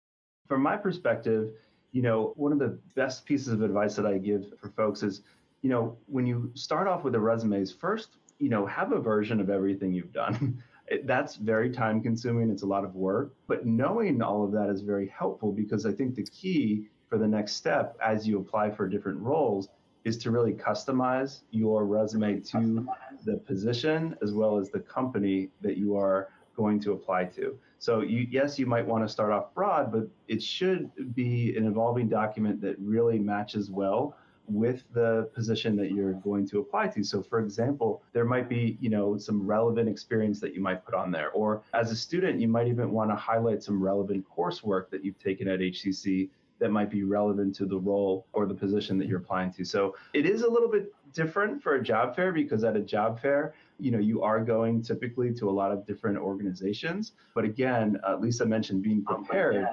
From 0.47 0.61
my 0.61 0.75
perspective, 0.75 1.51
you 1.91 2.01
know, 2.01 2.33
one 2.35 2.51
of 2.51 2.59
the 2.59 2.77
best 2.95 3.25
pieces 3.25 3.53
of 3.53 3.61
advice 3.61 3.95
that 3.95 4.05
I 4.05 4.17
give 4.17 4.53
for 4.59 4.69
folks 4.69 5.01
is, 5.03 5.21
you 5.61 5.69
know, 5.69 5.97
when 6.07 6.25
you 6.25 6.51
start 6.55 6.87
off 6.87 7.03
with 7.03 7.13
the 7.13 7.19
resumes, 7.19 7.71
first, 7.71 8.17
you 8.39 8.49
know, 8.49 8.65
have 8.65 8.91
a 8.91 8.99
version 8.99 9.39
of 9.39 9.49
everything 9.49 9.93
you've 9.93 10.13
done. 10.13 10.61
That's 11.03 11.35
very 11.35 11.69
time 11.69 12.01
consuming. 12.01 12.49
It's 12.49 12.63
a 12.63 12.67
lot 12.67 12.83
of 12.83 12.95
work. 12.95 13.33
But 13.47 13.65
knowing 13.65 14.21
all 14.21 14.43
of 14.43 14.51
that 14.53 14.69
is 14.69 14.81
very 14.81 15.07
helpful 15.07 15.51
because 15.51 15.85
I 15.85 15.91
think 15.91 16.15
the 16.15 16.23
key 16.23 16.87
for 17.09 17.17
the 17.17 17.27
next 17.27 17.53
step 17.53 17.97
as 18.03 18.27
you 18.27 18.39
apply 18.39 18.69
for 18.69 18.87
different 18.87 19.19
roles 19.19 19.69
is 20.05 20.17
to 20.17 20.31
really 20.31 20.53
customize 20.53 21.41
your 21.51 21.85
resume 21.85 22.39
to 22.39 22.87
the 23.25 23.37
position 23.37 24.15
as 24.21 24.31
well 24.31 24.57
as 24.57 24.69
the 24.69 24.79
company 24.79 25.49
that 25.61 25.77
you 25.77 25.97
are 25.97 26.29
going 26.55 26.79
to 26.79 26.93
apply 26.93 27.25
to. 27.25 27.57
So 27.79 28.01
you, 28.01 28.27
yes, 28.29 28.59
you 28.59 28.65
might 28.65 28.85
want 28.85 29.03
to 29.05 29.09
start 29.09 29.31
off 29.31 29.53
broad, 29.53 29.91
but 29.91 30.07
it 30.27 30.41
should 30.41 30.89
be 31.15 31.55
an 31.57 31.65
evolving 31.65 32.07
document 32.09 32.61
that 32.61 32.77
really 32.79 33.19
matches 33.19 33.69
well 33.69 34.15
with 34.47 34.83
the 34.93 35.29
position 35.33 35.75
that 35.77 35.91
you're 35.91 36.13
going 36.13 36.47
to 36.49 36.59
apply 36.59 36.87
to. 36.87 37.03
So 37.03 37.21
for 37.21 37.39
example, 37.39 38.01
there 38.13 38.25
might 38.25 38.49
be, 38.49 38.77
you 38.81 38.89
know, 38.89 39.17
some 39.17 39.45
relevant 39.45 39.87
experience 39.87 40.39
that 40.39 40.53
you 40.55 40.61
might 40.61 40.83
put 40.83 40.95
on 40.95 41.11
there. 41.11 41.29
Or 41.31 41.61
as 41.73 41.91
a 41.91 41.95
student, 41.95 42.41
you 42.41 42.47
might 42.47 42.67
even 42.67 42.91
want 42.91 43.11
to 43.11 43.15
highlight 43.15 43.63
some 43.63 43.81
relevant 43.81 44.25
coursework 44.35 44.89
that 44.89 45.05
you've 45.05 45.19
taken 45.19 45.47
at 45.47 45.59
HCC 45.59 46.29
that 46.59 46.71
might 46.71 46.89
be 46.89 47.03
relevant 47.03 47.55
to 47.55 47.65
the 47.65 47.77
role 47.77 48.27
or 48.33 48.45
the 48.45 48.53
position 48.53 48.97
that 48.97 49.07
you're 49.07 49.19
applying 49.19 49.51
to. 49.53 49.65
So 49.65 49.95
it 50.13 50.25
is 50.25 50.43
a 50.43 50.49
little 50.49 50.69
bit 50.69 50.93
different 51.13 51.61
for 51.61 51.75
a 51.75 51.83
job 51.83 52.15
fair 52.15 52.31
because 52.31 52.63
at 52.63 52.75
a 52.75 52.81
job 52.81 53.19
fair, 53.19 53.53
you 53.79 53.91
know, 53.91 53.99
you 53.99 54.21
are 54.21 54.43
going 54.43 54.81
typically 54.81 55.33
to 55.33 55.49
a 55.49 55.51
lot 55.51 55.71
of 55.71 55.85
different 55.85 56.17
organizations. 56.17 57.13
But 57.33 57.45
again, 57.45 57.97
uh, 58.07 58.17
Lisa 58.17 58.45
mentioned 58.45 58.83
being 58.83 59.03
prepared. 59.03 59.67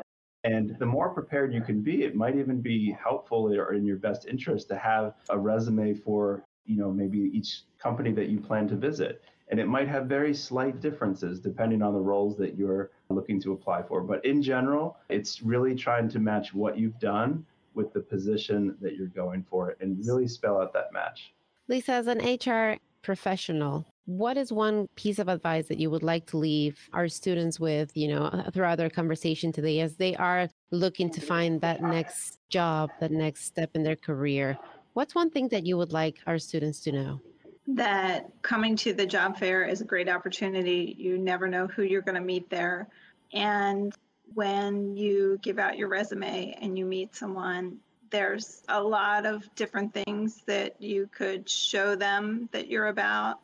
And 0.45 0.79
the 0.79 0.87
more 0.87 1.09
prepared 1.09 1.53
you 1.53 1.61
can 1.61 1.83
be, 1.83 2.05
it 2.05 2.15
might 2.15 2.37
even 2.37 2.61
be 2.61 2.97
helpful 3.03 3.53
or 3.53 3.75
in 3.75 3.85
your 3.85 3.97
best 3.97 4.27
interest 4.27 4.69
to 4.69 4.77
have 4.77 5.15
a 5.29 5.37
resume 5.37 5.93
for, 5.93 6.45
you 6.65 6.77
know, 6.77 6.93
maybe 6.93 7.19
each 7.19 7.63
company 7.79 8.13
that 8.13 8.29
you 8.29 8.39
plan 8.39 8.69
to 8.69 8.77
visit. 8.77 9.23
And 9.49 9.59
it 9.59 9.67
might 9.67 9.89
have 9.89 10.07
very 10.07 10.35
slight 10.35 10.81
differences 10.81 11.41
depending 11.41 11.83
on 11.83 11.95
the 11.95 12.01
roles 12.01 12.37
that 12.37 12.57
you're 12.57 12.91
looking 13.09 13.41
to 13.43 13.53
apply 13.53 13.83
for. 13.83 14.01
But 14.01 14.25
in 14.25 14.43
general, 14.43 14.97
it's 15.09 15.43
really 15.43 15.75
trying 15.75 16.09
to 16.11 16.19
match 16.19 16.55
what 16.55 16.79
you've 16.79 16.99
done 16.99 17.45
with 17.75 17.93
the 17.93 18.01
position 18.01 18.77
that 18.81 18.97
you're 18.97 19.09
going 19.09 19.45
for 19.49 19.77
and 19.81 20.05
really 20.07 20.27
spell 20.27 20.61
out 20.61 20.73
that 20.73 20.93
match. 20.93 21.33
Lisa, 21.69 21.93
as 21.93 22.07
an 22.07 22.19
HR 22.19 22.79
professional, 23.03 23.87
what 24.07 24.37
is 24.37 24.53
one 24.53 24.89
piece 24.95 25.19
of 25.19 25.29
advice 25.29 25.67
that 25.67 25.79
you 25.79 25.91
would 25.91 26.03
like 26.03 26.27
to 26.27 26.37
leave 26.37 26.79
our 26.93 27.09
students 27.09 27.59
with, 27.59 27.91
you 27.97 28.09
know, 28.09 28.25
uh, 28.25 28.51
throughout 28.51 28.81
our 28.81 28.89
conversation 28.89 29.53
today 29.53 29.81
as 29.81 29.97
they 29.97 30.15
are 30.17 30.49
looking 30.71 31.11
to 31.11 31.21
find 31.21 31.61
that 31.61 31.83
next 31.83 32.39
job, 32.49 32.91
that 33.01 33.11
next 33.11 33.45
step 33.45 33.71
in 33.75 33.83
their 33.83 33.97
career? 33.97 34.57
What's 34.95 35.15
one 35.15 35.31
thing 35.31 35.49
that 35.49 35.67
you 35.67 35.77
would 35.77 35.93
like 35.93 36.19
our 36.27 36.39
students 36.39 36.81
to 36.81 36.93
know? 36.93 37.21
That 37.69 38.31
coming 38.43 38.77
to 38.77 38.93
the 38.93 39.07
job 39.07 39.39
fair 39.39 39.65
is 39.65 39.81
a 39.81 39.85
great 39.85 40.09
opportunity. 40.09 40.95
You 40.99 41.19
never 41.19 41.49
know 41.49 41.67
who 41.67 41.83
you're 41.83 42.03
going 42.03 42.15
to 42.15 42.21
meet 42.21 42.49
there. 42.49 42.89
And 43.33 43.95
when 44.35 44.97
you 44.97 45.39
give 45.43 45.59
out 45.59 45.79
your 45.79 45.89
resume 45.89 46.57
and 46.61 46.79
you 46.79 46.85
meet 46.85 47.15
someone, 47.15 47.79
there's 48.11 48.63
a 48.69 48.81
lot 48.81 49.27
of 49.27 49.53
different 49.57 49.93
things 49.93 50.43
that 50.47 50.81
you 50.81 51.09
could 51.13 51.49
show 51.49 51.97
them 51.97 52.49
that 52.53 52.69
you're 52.69 52.87
about. 52.87 53.41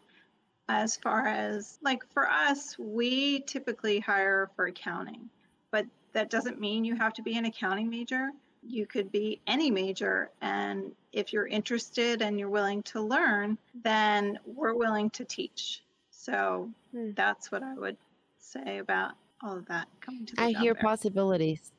As 0.68 0.96
far 0.96 1.26
as, 1.26 1.78
like, 1.82 2.06
for 2.12 2.28
us, 2.28 2.78
we 2.78 3.40
typically 3.40 3.98
hire 3.98 4.48
for 4.54 4.66
accounting, 4.66 5.28
but 5.72 5.86
that 6.12 6.30
doesn't 6.30 6.60
mean 6.60 6.84
you 6.84 6.94
have 6.94 7.12
to 7.14 7.22
be 7.22 7.36
an 7.36 7.44
accounting 7.44 7.90
major 7.90 8.30
you 8.66 8.86
could 8.86 9.10
be 9.10 9.40
any 9.46 9.70
major. 9.70 10.30
And 10.40 10.92
if 11.12 11.32
you're 11.32 11.46
interested 11.46 12.22
and 12.22 12.38
you're 12.38 12.48
willing 12.48 12.82
to 12.84 13.00
learn, 13.00 13.58
then 13.82 14.38
we're 14.46 14.74
willing 14.74 15.10
to 15.10 15.24
teach. 15.24 15.82
So 16.10 16.70
hmm. 16.92 17.10
that's 17.14 17.50
what 17.50 17.62
I 17.62 17.74
would 17.74 17.96
say 18.38 18.78
about 18.78 19.12
all 19.42 19.56
of 19.56 19.66
that 19.66 19.88
coming 20.00 20.26
to 20.26 20.34
the 20.34 20.42
I 20.42 20.52
hear 20.52 20.74
fair. 20.74 20.82
possibilities. 20.82 21.72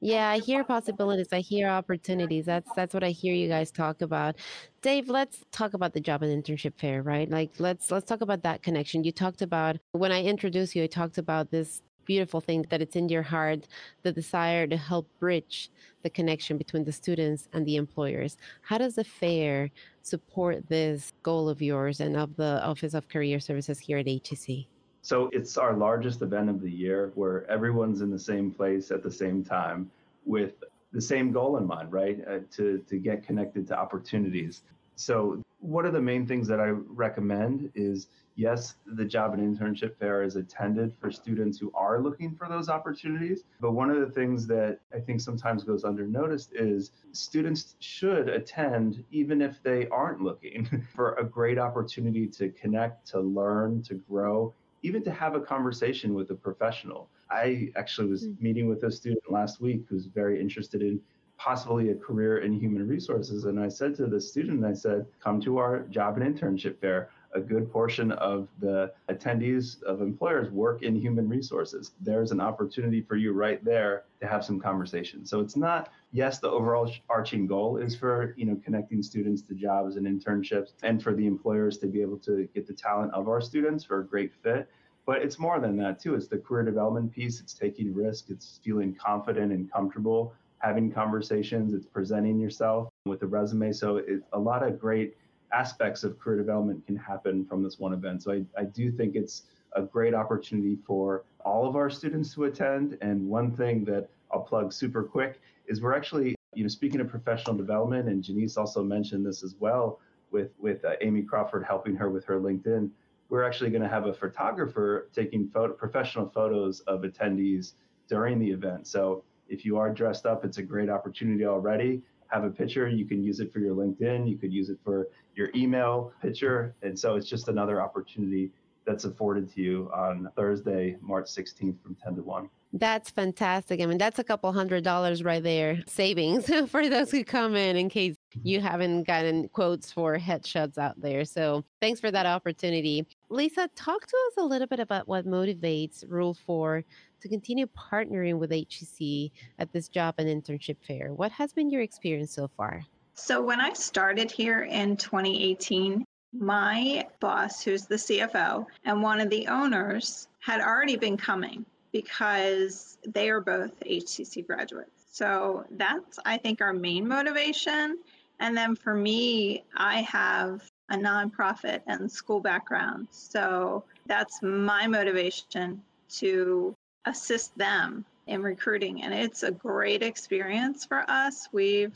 Yeah, 0.00 0.28
I 0.28 0.38
hear 0.40 0.62
possibilities. 0.62 1.28
I 1.32 1.40
hear 1.40 1.68
opportunities. 1.68 2.44
That's 2.44 2.70
that's 2.76 2.92
what 2.92 3.02
I 3.02 3.10
hear 3.10 3.34
you 3.34 3.48
guys 3.48 3.70
talk 3.70 4.02
about. 4.02 4.36
Dave, 4.82 5.08
let's 5.08 5.42
talk 5.52 5.72
about 5.72 5.94
the 5.94 6.00
job 6.00 6.22
and 6.22 6.44
internship 6.44 6.74
fair, 6.78 7.02
right? 7.02 7.30
Like 7.30 7.52
let's 7.58 7.90
let's 7.90 8.04
talk 8.06 8.20
about 8.20 8.42
that 8.42 8.62
connection. 8.62 9.04
You 9.04 9.12
talked 9.12 9.40
about 9.40 9.78
when 9.92 10.12
I 10.12 10.22
introduced 10.22 10.76
you, 10.76 10.84
I 10.84 10.86
talked 10.86 11.16
about 11.16 11.50
this 11.50 11.80
beautiful 12.06 12.40
thing 12.40 12.64
that 12.70 12.80
it's 12.80 12.96
in 12.96 13.08
your 13.08 13.22
heart 13.22 13.68
the 14.02 14.12
desire 14.12 14.66
to 14.66 14.76
help 14.76 15.06
bridge 15.18 15.70
the 16.02 16.10
connection 16.10 16.56
between 16.56 16.84
the 16.84 16.92
students 16.92 17.48
and 17.52 17.66
the 17.66 17.76
employers. 17.76 18.36
How 18.62 18.78
does 18.78 18.94
the 18.94 19.04
fair 19.04 19.70
support 20.02 20.68
this 20.68 21.12
goal 21.22 21.48
of 21.48 21.60
yours 21.60 22.00
and 22.00 22.16
of 22.16 22.36
the 22.36 22.64
office 22.64 22.94
of 22.94 23.08
career 23.08 23.40
services 23.40 23.80
here 23.80 23.98
at 23.98 24.06
hcc 24.06 24.66
so 25.02 25.30
it's 25.32 25.56
our 25.56 25.74
largest 25.74 26.22
event 26.22 26.48
of 26.48 26.60
the 26.60 26.70
year 26.70 27.12
where 27.14 27.48
everyone's 27.50 28.00
in 28.00 28.10
the 28.10 28.18
same 28.18 28.50
place 28.50 28.90
at 28.90 29.02
the 29.04 29.10
same 29.10 29.44
time 29.44 29.88
with 30.24 30.54
the 30.92 31.00
same 31.00 31.30
goal 31.30 31.58
in 31.58 31.66
mind 31.66 31.92
right? 31.92 32.18
Uh, 32.28 32.38
to 32.50 32.78
to 32.88 32.96
get 32.98 33.24
connected 33.24 33.68
to 33.68 33.78
opportunities. 33.78 34.62
So 34.96 35.40
one 35.60 35.86
of 35.86 35.92
the 35.92 36.00
main 36.00 36.26
things 36.26 36.48
that 36.48 36.58
I 36.58 36.70
recommend 37.04 37.70
is 37.74 38.08
yes, 38.36 38.76
the 38.86 39.04
job 39.04 39.34
and 39.34 39.58
internship 39.58 39.96
fair 39.98 40.22
is 40.22 40.36
attended 40.36 40.94
for 41.00 41.10
students 41.10 41.58
who 41.58 41.72
are 41.74 42.00
looking 42.00 42.34
for 42.34 42.48
those 42.48 42.68
opportunities. 42.68 43.44
But 43.60 43.72
one 43.72 43.90
of 43.90 44.00
the 44.00 44.10
things 44.12 44.46
that 44.46 44.78
I 44.94 45.00
think 45.00 45.20
sometimes 45.20 45.64
goes 45.64 45.84
under 45.84 46.06
undernoticed 46.06 46.50
is 46.52 46.92
students 47.12 47.74
should 47.80 48.28
attend 48.28 49.02
even 49.10 49.40
if 49.40 49.62
they 49.62 49.88
aren't 49.88 50.20
looking 50.20 50.84
for 50.94 51.14
a 51.14 51.24
great 51.24 51.58
opportunity 51.58 52.26
to 52.28 52.50
connect, 52.50 53.06
to 53.08 53.20
learn, 53.20 53.82
to 53.84 53.94
grow, 53.94 54.54
even 54.82 55.02
to 55.02 55.10
have 55.10 55.34
a 55.34 55.40
conversation 55.40 56.14
with 56.14 56.30
a 56.30 56.34
professional. 56.34 57.08
I 57.30 57.72
actually 57.76 58.08
was 58.08 58.28
mm. 58.28 58.40
meeting 58.40 58.68
with 58.68 58.84
a 58.84 58.90
student 58.90 59.22
last 59.30 59.60
week 59.60 59.82
who's 59.88 60.06
very 60.06 60.40
interested 60.40 60.82
in 60.82 61.00
possibly 61.38 61.90
a 61.90 61.94
career 61.94 62.38
in 62.38 62.52
human 62.52 62.86
resources. 62.86 63.44
And 63.44 63.60
I 63.60 63.68
said 63.68 63.94
to 63.96 64.06
the 64.06 64.20
student, 64.20 64.64
I 64.64 64.72
said, 64.72 65.06
come 65.22 65.40
to 65.42 65.58
our 65.58 65.80
job 65.90 66.18
and 66.18 66.34
internship 66.34 66.80
fair. 66.80 67.10
A 67.36 67.40
good 67.40 67.70
portion 67.70 68.12
of 68.12 68.48
the 68.60 68.92
attendees 69.10 69.82
of 69.82 70.00
employers 70.00 70.50
work 70.50 70.82
in 70.82 70.96
human 70.96 71.28
resources. 71.28 71.92
There's 72.00 72.32
an 72.32 72.40
opportunity 72.40 73.02
for 73.02 73.16
you 73.16 73.32
right 73.32 73.62
there 73.62 74.04
to 74.20 74.26
have 74.26 74.42
some 74.42 74.58
conversation. 74.58 75.26
So 75.26 75.40
it's 75.40 75.54
not 75.54 75.90
yes, 76.12 76.38
the 76.38 76.50
overall 76.50 76.90
arching 77.10 77.46
goal 77.46 77.76
is 77.76 77.94
for 77.94 78.32
you 78.38 78.46
know 78.46 78.58
connecting 78.64 79.02
students 79.02 79.42
to 79.42 79.54
jobs 79.54 79.96
and 79.96 80.06
internships, 80.06 80.72
and 80.82 81.02
for 81.02 81.12
the 81.12 81.26
employers 81.26 81.76
to 81.78 81.86
be 81.86 82.00
able 82.00 82.18
to 82.20 82.48
get 82.54 82.66
the 82.66 82.72
talent 82.72 83.12
of 83.12 83.28
our 83.28 83.42
students 83.42 83.84
for 83.84 84.00
a 84.00 84.04
great 84.06 84.32
fit. 84.42 84.66
But 85.04 85.20
it's 85.20 85.38
more 85.38 85.60
than 85.60 85.76
that 85.76 86.00
too. 86.00 86.14
It's 86.14 86.28
the 86.28 86.38
career 86.38 86.64
development 86.64 87.12
piece. 87.12 87.40
It's 87.40 87.52
taking 87.52 87.94
risk. 87.94 88.30
It's 88.30 88.60
feeling 88.64 88.94
confident 88.94 89.52
and 89.52 89.70
comfortable 89.70 90.32
having 90.58 90.90
conversations. 90.90 91.74
It's 91.74 91.86
presenting 91.86 92.40
yourself 92.40 92.88
with 93.04 93.22
a 93.22 93.26
resume. 93.26 93.72
So 93.72 93.98
it, 93.98 94.22
a 94.32 94.38
lot 94.38 94.62
of 94.62 94.80
great 94.80 95.16
aspects 95.52 96.04
of 96.04 96.18
career 96.18 96.36
development 96.36 96.86
can 96.86 96.96
happen 96.96 97.44
from 97.44 97.62
this 97.62 97.78
one 97.78 97.92
event. 97.92 98.22
So 98.22 98.32
I, 98.32 98.44
I 98.58 98.64
do 98.64 98.90
think 98.90 99.16
it's 99.16 99.44
a 99.74 99.82
great 99.82 100.14
opportunity 100.14 100.78
for 100.86 101.24
all 101.44 101.66
of 101.68 101.76
our 101.76 101.90
students 101.90 102.34
to 102.34 102.44
attend. 102.44 102.98
And 103.00 103.28
one 103.28 103.50
thing 103.54 103.84
that 103.84 104.08
I'll 104.32 104.40
plug 104.40 104.72
super 104.72 105.02
quick 105.02 105.40
is 105.66 105.80
we're 105.80 105.94
actually, 105.94 106.34
you 106.54 106.62
know, 106.62 106.68
speaking 106.68 107.00
of 107.00 107.08
professional 107.08 107.56
development, 107.56 108.08
and 108.08 108.22
Janice 108.22 108.56
also 108.56 108.82
mentioned 108.82 109.24
this 109.24 109.42
as 109.42 109.54
well 109.58 110.00
with 110.30 110.50
with 110.58 110.84
uh, 110.84 110.92
Amy 111.00 111.22
Crawford 111.22 111.64
helping 111.64 111.94
her 111.96 112.10
with 112.10 112.24
her 112.24 112.40
LinkedIn. 112.40 112.90
We're 113.28 113.44
actually 113.44 113.70
going 113.70 113.82
to 113.82 113.88
have 113.88 114.06
a 114.06 114.14
photographer 114.14 115.08
taking 115.14 115.48
photo, 115.48 115.72
professional 115.74 116.28
photos 116.28 116.80
of 116.80 117.02
attendees 117.02 117.72
during 118.08 118.38
the 118.38 118.50
event. 118.50 118.86
So 118.86 119.24
if 119.48 119.64
you 119.64 119.76
are 119.78 119.90
dressed 119.92 120.26
up, 120.26 120.44
it's 120.44 120.58
a 120.58 120.62
great 120.62 120.88
opportunity 120.88 121.44
already. 121.44 122.02
Have 122.28 122.44
a 122.44 122.50
picture, 122.50 122.88
you 122.88 123.06
can 123.06 123.22
use 123.22 123.40
it 123.40 123.52
for 123.52 123.60
your 123.60 123.74
LinkedIn, 123.74 124.28
you 124.28 124.36
could 124.36 124.52
use 124.52 124.68
it 124.68 124.78
for 124.84 125.08
your 125.34 125.50
email 125.54 126.12
picture. 126.20 126.74
And 126.82 126.98
so 126.98 127.14
it's 127.14 127.28
just 127.28 127.48
another 127.48 127.80
opportunity 127.80 128.50
that's 128.86 129.04
afforded 129.04 129.52
to 129.54 129.60
you 129.60 129.90
on 129.94 130.28
Thursday, 130.36 130.96
March 131.00 131.26
16th 131.26 131.80
from 131.82 131.96
10 132.02 132.16
to 132.16 132.22
1. 132.22 132.48
That's 132.72 133.10
fantastic. 133.10 133.80
I 133.80 133.86
mean, 133.86 133.98
that's 133.98 134.18
a 134.18 134.24
couple 134.24 134.52
hundred 134.52 134.84
dollars 134.84 135.22
right 135.22 135.42
there 135.42 135.82
savings 135.86 136.50
for 136.68 136.88
those 136.88 137.10
who 137.10 137.24
come 137.24 137.54
in 137.56 137.76
in 137.76 137.88
case 137.88 138.15
you 138.42 138.60
haven't 138.60 139.04
gotten 139.04 139.48
quotes 139.48 139.90
for 139.92 140.18
headshots 140.18 140.78
out 140.78 141.00
there. 141.00 141.24
So 141.24 141.64
thanks 141.80 142.00
for 142.00 142.10
that 142.10 142.26
opportunity. 142.26 143.06
Lisa, 143.28 143.68
talk 143.74 144.06
to 144.06 144.16
us 144.28 144.34
a 144.38 144.44
little 144.44 144.66
bit 144.66 144.80
about 144.80 145.08
what 145.08 145.26
motivates 145.26 146.04
Rule 146.08 146.34
4 146.34 146.84
to 147.20 147.28
continue 147.28 147.66
partnering 147.66 148.38
with 148.38 148.50
HCC 148.50 149.30
at 149.58 149.72
this 149.72 149.88
job 149.88 150.14
and 150.18 150.28
internship 150.28 150.76
fair. 150.86 151.12
What 151.12 151.32
has 151.32 151.52
been 151.52 151.70
your 151.70 151.82
experience 151.82 152.32
so 152.32 152.48
far? 152.56 152.84
So, 153.14 153.42
when 153.42 153.60
I 153.60 153.72
started 153.72 154.30
here 154.30 154.64
in 154.64 154.96
2018, 154.96 156.04
my 156.38 157.06
boss, 157.18 157.62
who's 157.62 157.86
the 157.86 157.94
CFO, 157.94 158.66
and 158.84 159.02
one 159.02 159.20
of 159.20 159.30
the 159.30 159.48
owners 159.48 160.28
had 160.38 160.60
already 160.60 160.96
been 160.96 161.16
coming 161.16 161.64
because 161.92 162.98
they 163.06 163.30
are 163.30 163.40
both 163.40 163.72
HCC 163.80 164.46
graduates. 164.46 165.06
So, 165.12 165.64
that's, 165.70 166.18
I 166.26 166.36
think, 166.36 166.60
our 166.60 166.74
main 166.74 167.08
motivation. 167.08 167.98
And 168.40 168.56
then 168.56 168.74
for 168.74 168.94
me, 168.94 169.64
I 169.76 170.02
have 170.02 170.68
a 170.90 170.96
nonprofit 170.96 171.80
and 171.86 172.10
school 172.10 172.40
background. 172.40 173.08
So, 173.10 173.84
that's 174.06 174.40
my 174.42 174.86
motivation 174.86 175.82
to 176.08 176.74
assist 177.06 177.56
them 177.58 178.04
in 178.26 178.42
recruiting. 178.42 179.02
And 179.02 179.14
it's 179.14 179.42
a 179.42 179.50
great 179.50 180.02
experience 180.02 180.84
for 180.84 181.08
us. 181.08 181.48
We've 181.52 181.94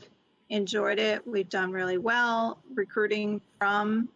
enjoyed 0.48 0.98
it. 0.98 1.26
We've 1.26 1.48
done 1.48 1.70
really 1.70 1.98
well 1.98 2.58
recruiting 2.74 3.40
from 3.58 4.08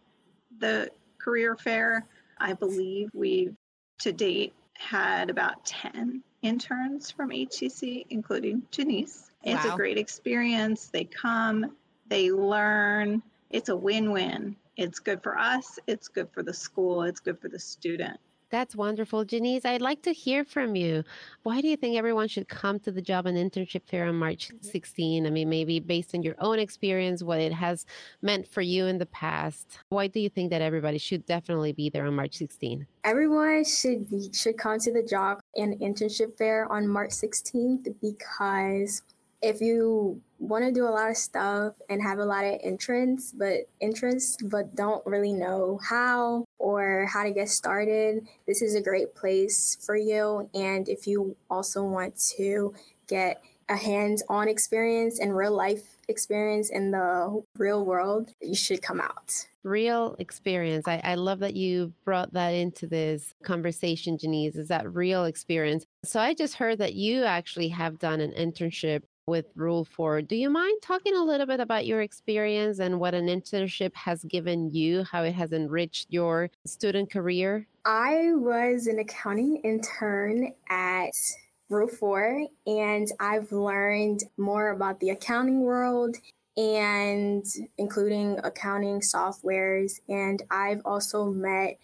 the 0.59 0.89
career 1.17 1.55
fair. 1.55 2.05
I 2.37 2.53
believe 2.53 3.09
we've 3.13 3.55
to 3.99 4.11
date 4.11 4.53
had 4.77 5.29
about 5.29 5.65
10 5.65 6.21
interns 6.41 7.09
from 7.09 7.29
HCC, 7.29 8.05
including 8.09 8.61
Janice. 8.71 9.31
It's 9.43 9.65
wow. 9.65 9.73
a 9.73 9.77
great 9.77 9.97
experience. 9.97 10.87
They 10.87 11.05
come, 11.05 11.71
they 12.07 12.31
learn. 12.31 13.21
It's 13.49 13.69
a 13.69 13.75
win 13.75 14.11
win. 14.11 14.55
It's 14.77 14.99
good 14.99 15.23
for 15.23 15.37
us, 15.37 15.79
it's 15.87 16.09
good 16.09 16.27
for 16.33 16.43
the 16.43 16.53
school, 16.53 17.03
it's 17.03 17.21
good 17.21 17.39
for 17.39 17.47
the 17.47 17.59
student. 17.59 18.19
That's 18.51 18.75
wonderful. 18.75 19.25
Janice, 19.25 19.65
I'd 19.65 19.81
like 19.81 20.01
to 20.03 20.13
hear 20.13 20.45
from 20.45 20.75
you. 20.75 21.03
Why 21.43 21.61
do 21.61 21.67
you 21.67 21.75
think 21.75 21.97
everyone 21.97 22.27
should 22.27 22.47
come 22.47 22.79
to 22.81 22.91
the 22.91 23.01
job 23.01 23.25
and 23.25 23.37
internship 23.37 23.81
fair 23.87 24.05
on 24.05 24.15
March 24.15 24.49
mm-hmm. 24.49 24.65
16? 24.65 25.25
I 25.25 25.29
mean, 25.29 25.49
maybe 25.49 25.79
based 25.79 26.13
on 26.13 26.21
your 26.21 26.35
own 26.39 26.59
experience, 26.59 27.23
what 27.23 27.39
it 27.39 27.51
has 27.51 27.85
meant 28.21 28.47
for 28.47 28.61
you 28.61 28.85
in 28.85 28.97
the 28.97 29.07
past. 29.07 29.79
Why 29.89 30.07
do 30.07 30.19
you 30.19 30.29
think 30.29 30.51
that 30.51 30.61
everybody 30.61 30.99
should 30.99 31.25
definitely 31.25 31.73
be 31.73 31.89
there 31.89 32.05
on 32.05 32.15
March 32.15 32.35
16? 32.35 32.85
Everyone 33.03 33.65
should 33.65 34.09
be, 34.09 34.29
should 34.31 34.57
come 34.57 34.79
to 34.79 34.93
the 34.93 35.03
job 35.03 35.39
and 35.55 35.79
internship 35.79 36.37
fair 36.37 36.71
on 36.71 36.87
March 36.87 37.11
16th 37.11 37.93
because 38.01 39.01
if 39.45 39.61
you 39.61 40.19
want 40.39 40.65
to 40.65 40.71
do 40.71 40.85
a 40.85 40.89
lot 40.89 41.09
of 41.09 41.15
stuff 41.15 41.73
and 41.89 42.01
have 42.01 42.19
a 42.19 42.25
lot 42.25 42.43
of 42.43 42.59
interests 42.63 43.31
but 43.31 43.69
interests 43.79 44.37
but 44.43 44.75
don't 44.75 45.05
really 45.05 45.31
know 45.31 45.79
how 45.87 46.43
or 46.57 47.05
how 47.05 47.23
to 47.23 47.31
get 47.31 47.47
started 47.47 48.27
this 48.47 48.61
is 48.61 48.75
a 48.75 48.81
great 48.81 49.15
place 49.15 49.77
for 49.85 49.95
you. 49.95 50.49
And 50.53 50.87
if 50.89 51.07
you 51.07 51.35
also 51.49 51.83
want 51.83 52.17
to 52.37 52.73
get 53.07 53.41
a 53.69 53.75
hands-on 53.75 54.47
experience 54.47 55.19
and 55.19 55.35
real 55.35 55.55
life 55.55 55.97
experience 56.07 56.69
in 56.69 56.91
the 56.91 57.43
real 57.57 57.83
world 57.83 58.31
you 58.41 58.55
should 58.55 58.81
come 58.81 59.01
out. 59.01 59.47
Real 59.63 60.15
experience. 60.19 60.87
I, 60.87 61.01
I 61.03 61.15
love 61.15 61.39
that 61.39 61.55
you 61.55 61.91
brought 62.03 62.33
that 62.33 62.49
into 62.49 62.85
this 62.85 63.33
conversation 63.43 64.19
janice. 64.19 64.55
Is 64.55 64.67
that 64.67 64.93
real 64.93 65.25
experience? 65.25 65.85
So 66.03 66.19
i 66.19 66.33
just 66.35 66.55
heard 66.55 66.77
that 66.79 66.93
you 66.93 67.23
actually 67.23 67.69
have 67.69 67.97
done 67.97 68.21
an 68.21 68.31
internship 68.33 69.01
with 69.27 69.45
Rule 69.55 69.85
4. 69.85 70.21
Do 70.21 70.35
you 70.35 70.49
mind 70.49 70.81
talking 70.83 71.15
a 71.15 71.23
little 71.23 71.47
bit 71.47 71.59
about 71.59 71.87
your 71.87 72.01
experience 72.01 72.79
and 72.79 72.99
what 72.99 73.15
an 73.15 73.25
internship 73.25 73.93
has 73.95 74.23
given 74.23 74.71
you, 74.71 75.03
how 75.03 75.23
it 75.23 75.33
has 75.33 75.51
enriched 75.51 76.07
your 76.09 76.51
student 76.65 77.11
career? 77.11 77.67
I 77.85 78.33
was 78.35 78.85
an 78.85 78.99
accounting 78.99 79.57
intern 79.57 80.53
at 80.69 81.09
Rule 81.69 81.87
4, 81.87 82.45
and 82.67 83.07
I've 83.19 83.51
learned 83.51 84.23
more 84.37 84.69
about 84.69 84.99
the 84.99 85.09
accounting 85.09 85.61
world 85.61 86.15
and 86.55 87.43
including 87.79 88.39
accounting 88.43 89.01
softwares. 89.01 89.99
And 90.07 90.43
I've 90.51 90.81
also 90.85 91.25
met 91.25 91.79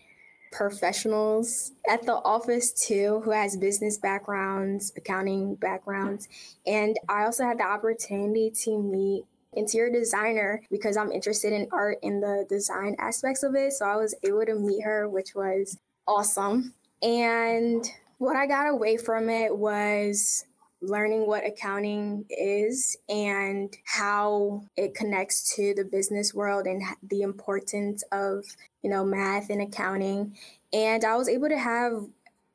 professionals 0.51 1.71
at 1.89 2.05
the 2.05 2.15
office 2.15 2.71
too 2.71 3.21
who 3.23 3.31
has 3.31 3.55
business 3.55 3.97
backgrounds, 3.97 4.91
accounting 4.95 5.55
backgrounds. 5.55 6.27
And 6.67 6.97
I 7.09 7.23
also 7.23 7.43
had 7.43 7.59
the 7.59 7.65
opportunity 7.65 8.51
to 8.63 8.81
meet 8.81 9.23
interior 9.53 9.91
designer 9.91 10.61
because 10.69 10.97
I'm 10.97 11.11
interested 11.11 11.53
in 11.53 11.67
art 11.71 11.97
and 12.03 12.21
the 12.21 12.45
design 12.49 12.95
aspects 12.99 13.43
of 13.43 13.55
it. 13.55 13.73
So 13.73 13.85
I 13.85 13.95
was 13.95 14.15
able 14.23 14.45
to 14.45 14.55
meet 14.55 14.83
her, 14.83 15.09
which 15.09 15.35
was 15.35 15.77
awesome. 16.07 16.73
And 17.01 17.89
what 18.17 18.35
I 18.35 18.45
got 18.45 18.69
away 18.69 18.97
from 18.97 19.29
it 19.29 19.57
was 19.57 20.45
learning 20.81 21.27
what 21.27 21.45
accounting 21.45 22.25
is 22.29 22.97
and 23.07 23.75
how 23.85 24.63
it 24.75 24.95
connects 24.95 25.55
to 25.55 25.73
the 25.75 25.85
business 25.85 26.33
world 26.33 26.65
and 26.65 26.81
the 27.09 27.21
importance 27.21 28.03
of 28.11 28.43
you 28.81 28.89
know 28.89 29.05
math 29.05 29.49
and 29.49 29.61
accounting. 29.61 30.35
And 30.73 31.03
i 31.05 31.15
was 31.15 31.29
able 31.29 31.49
to 31.49 31.57
have 31.57 32.05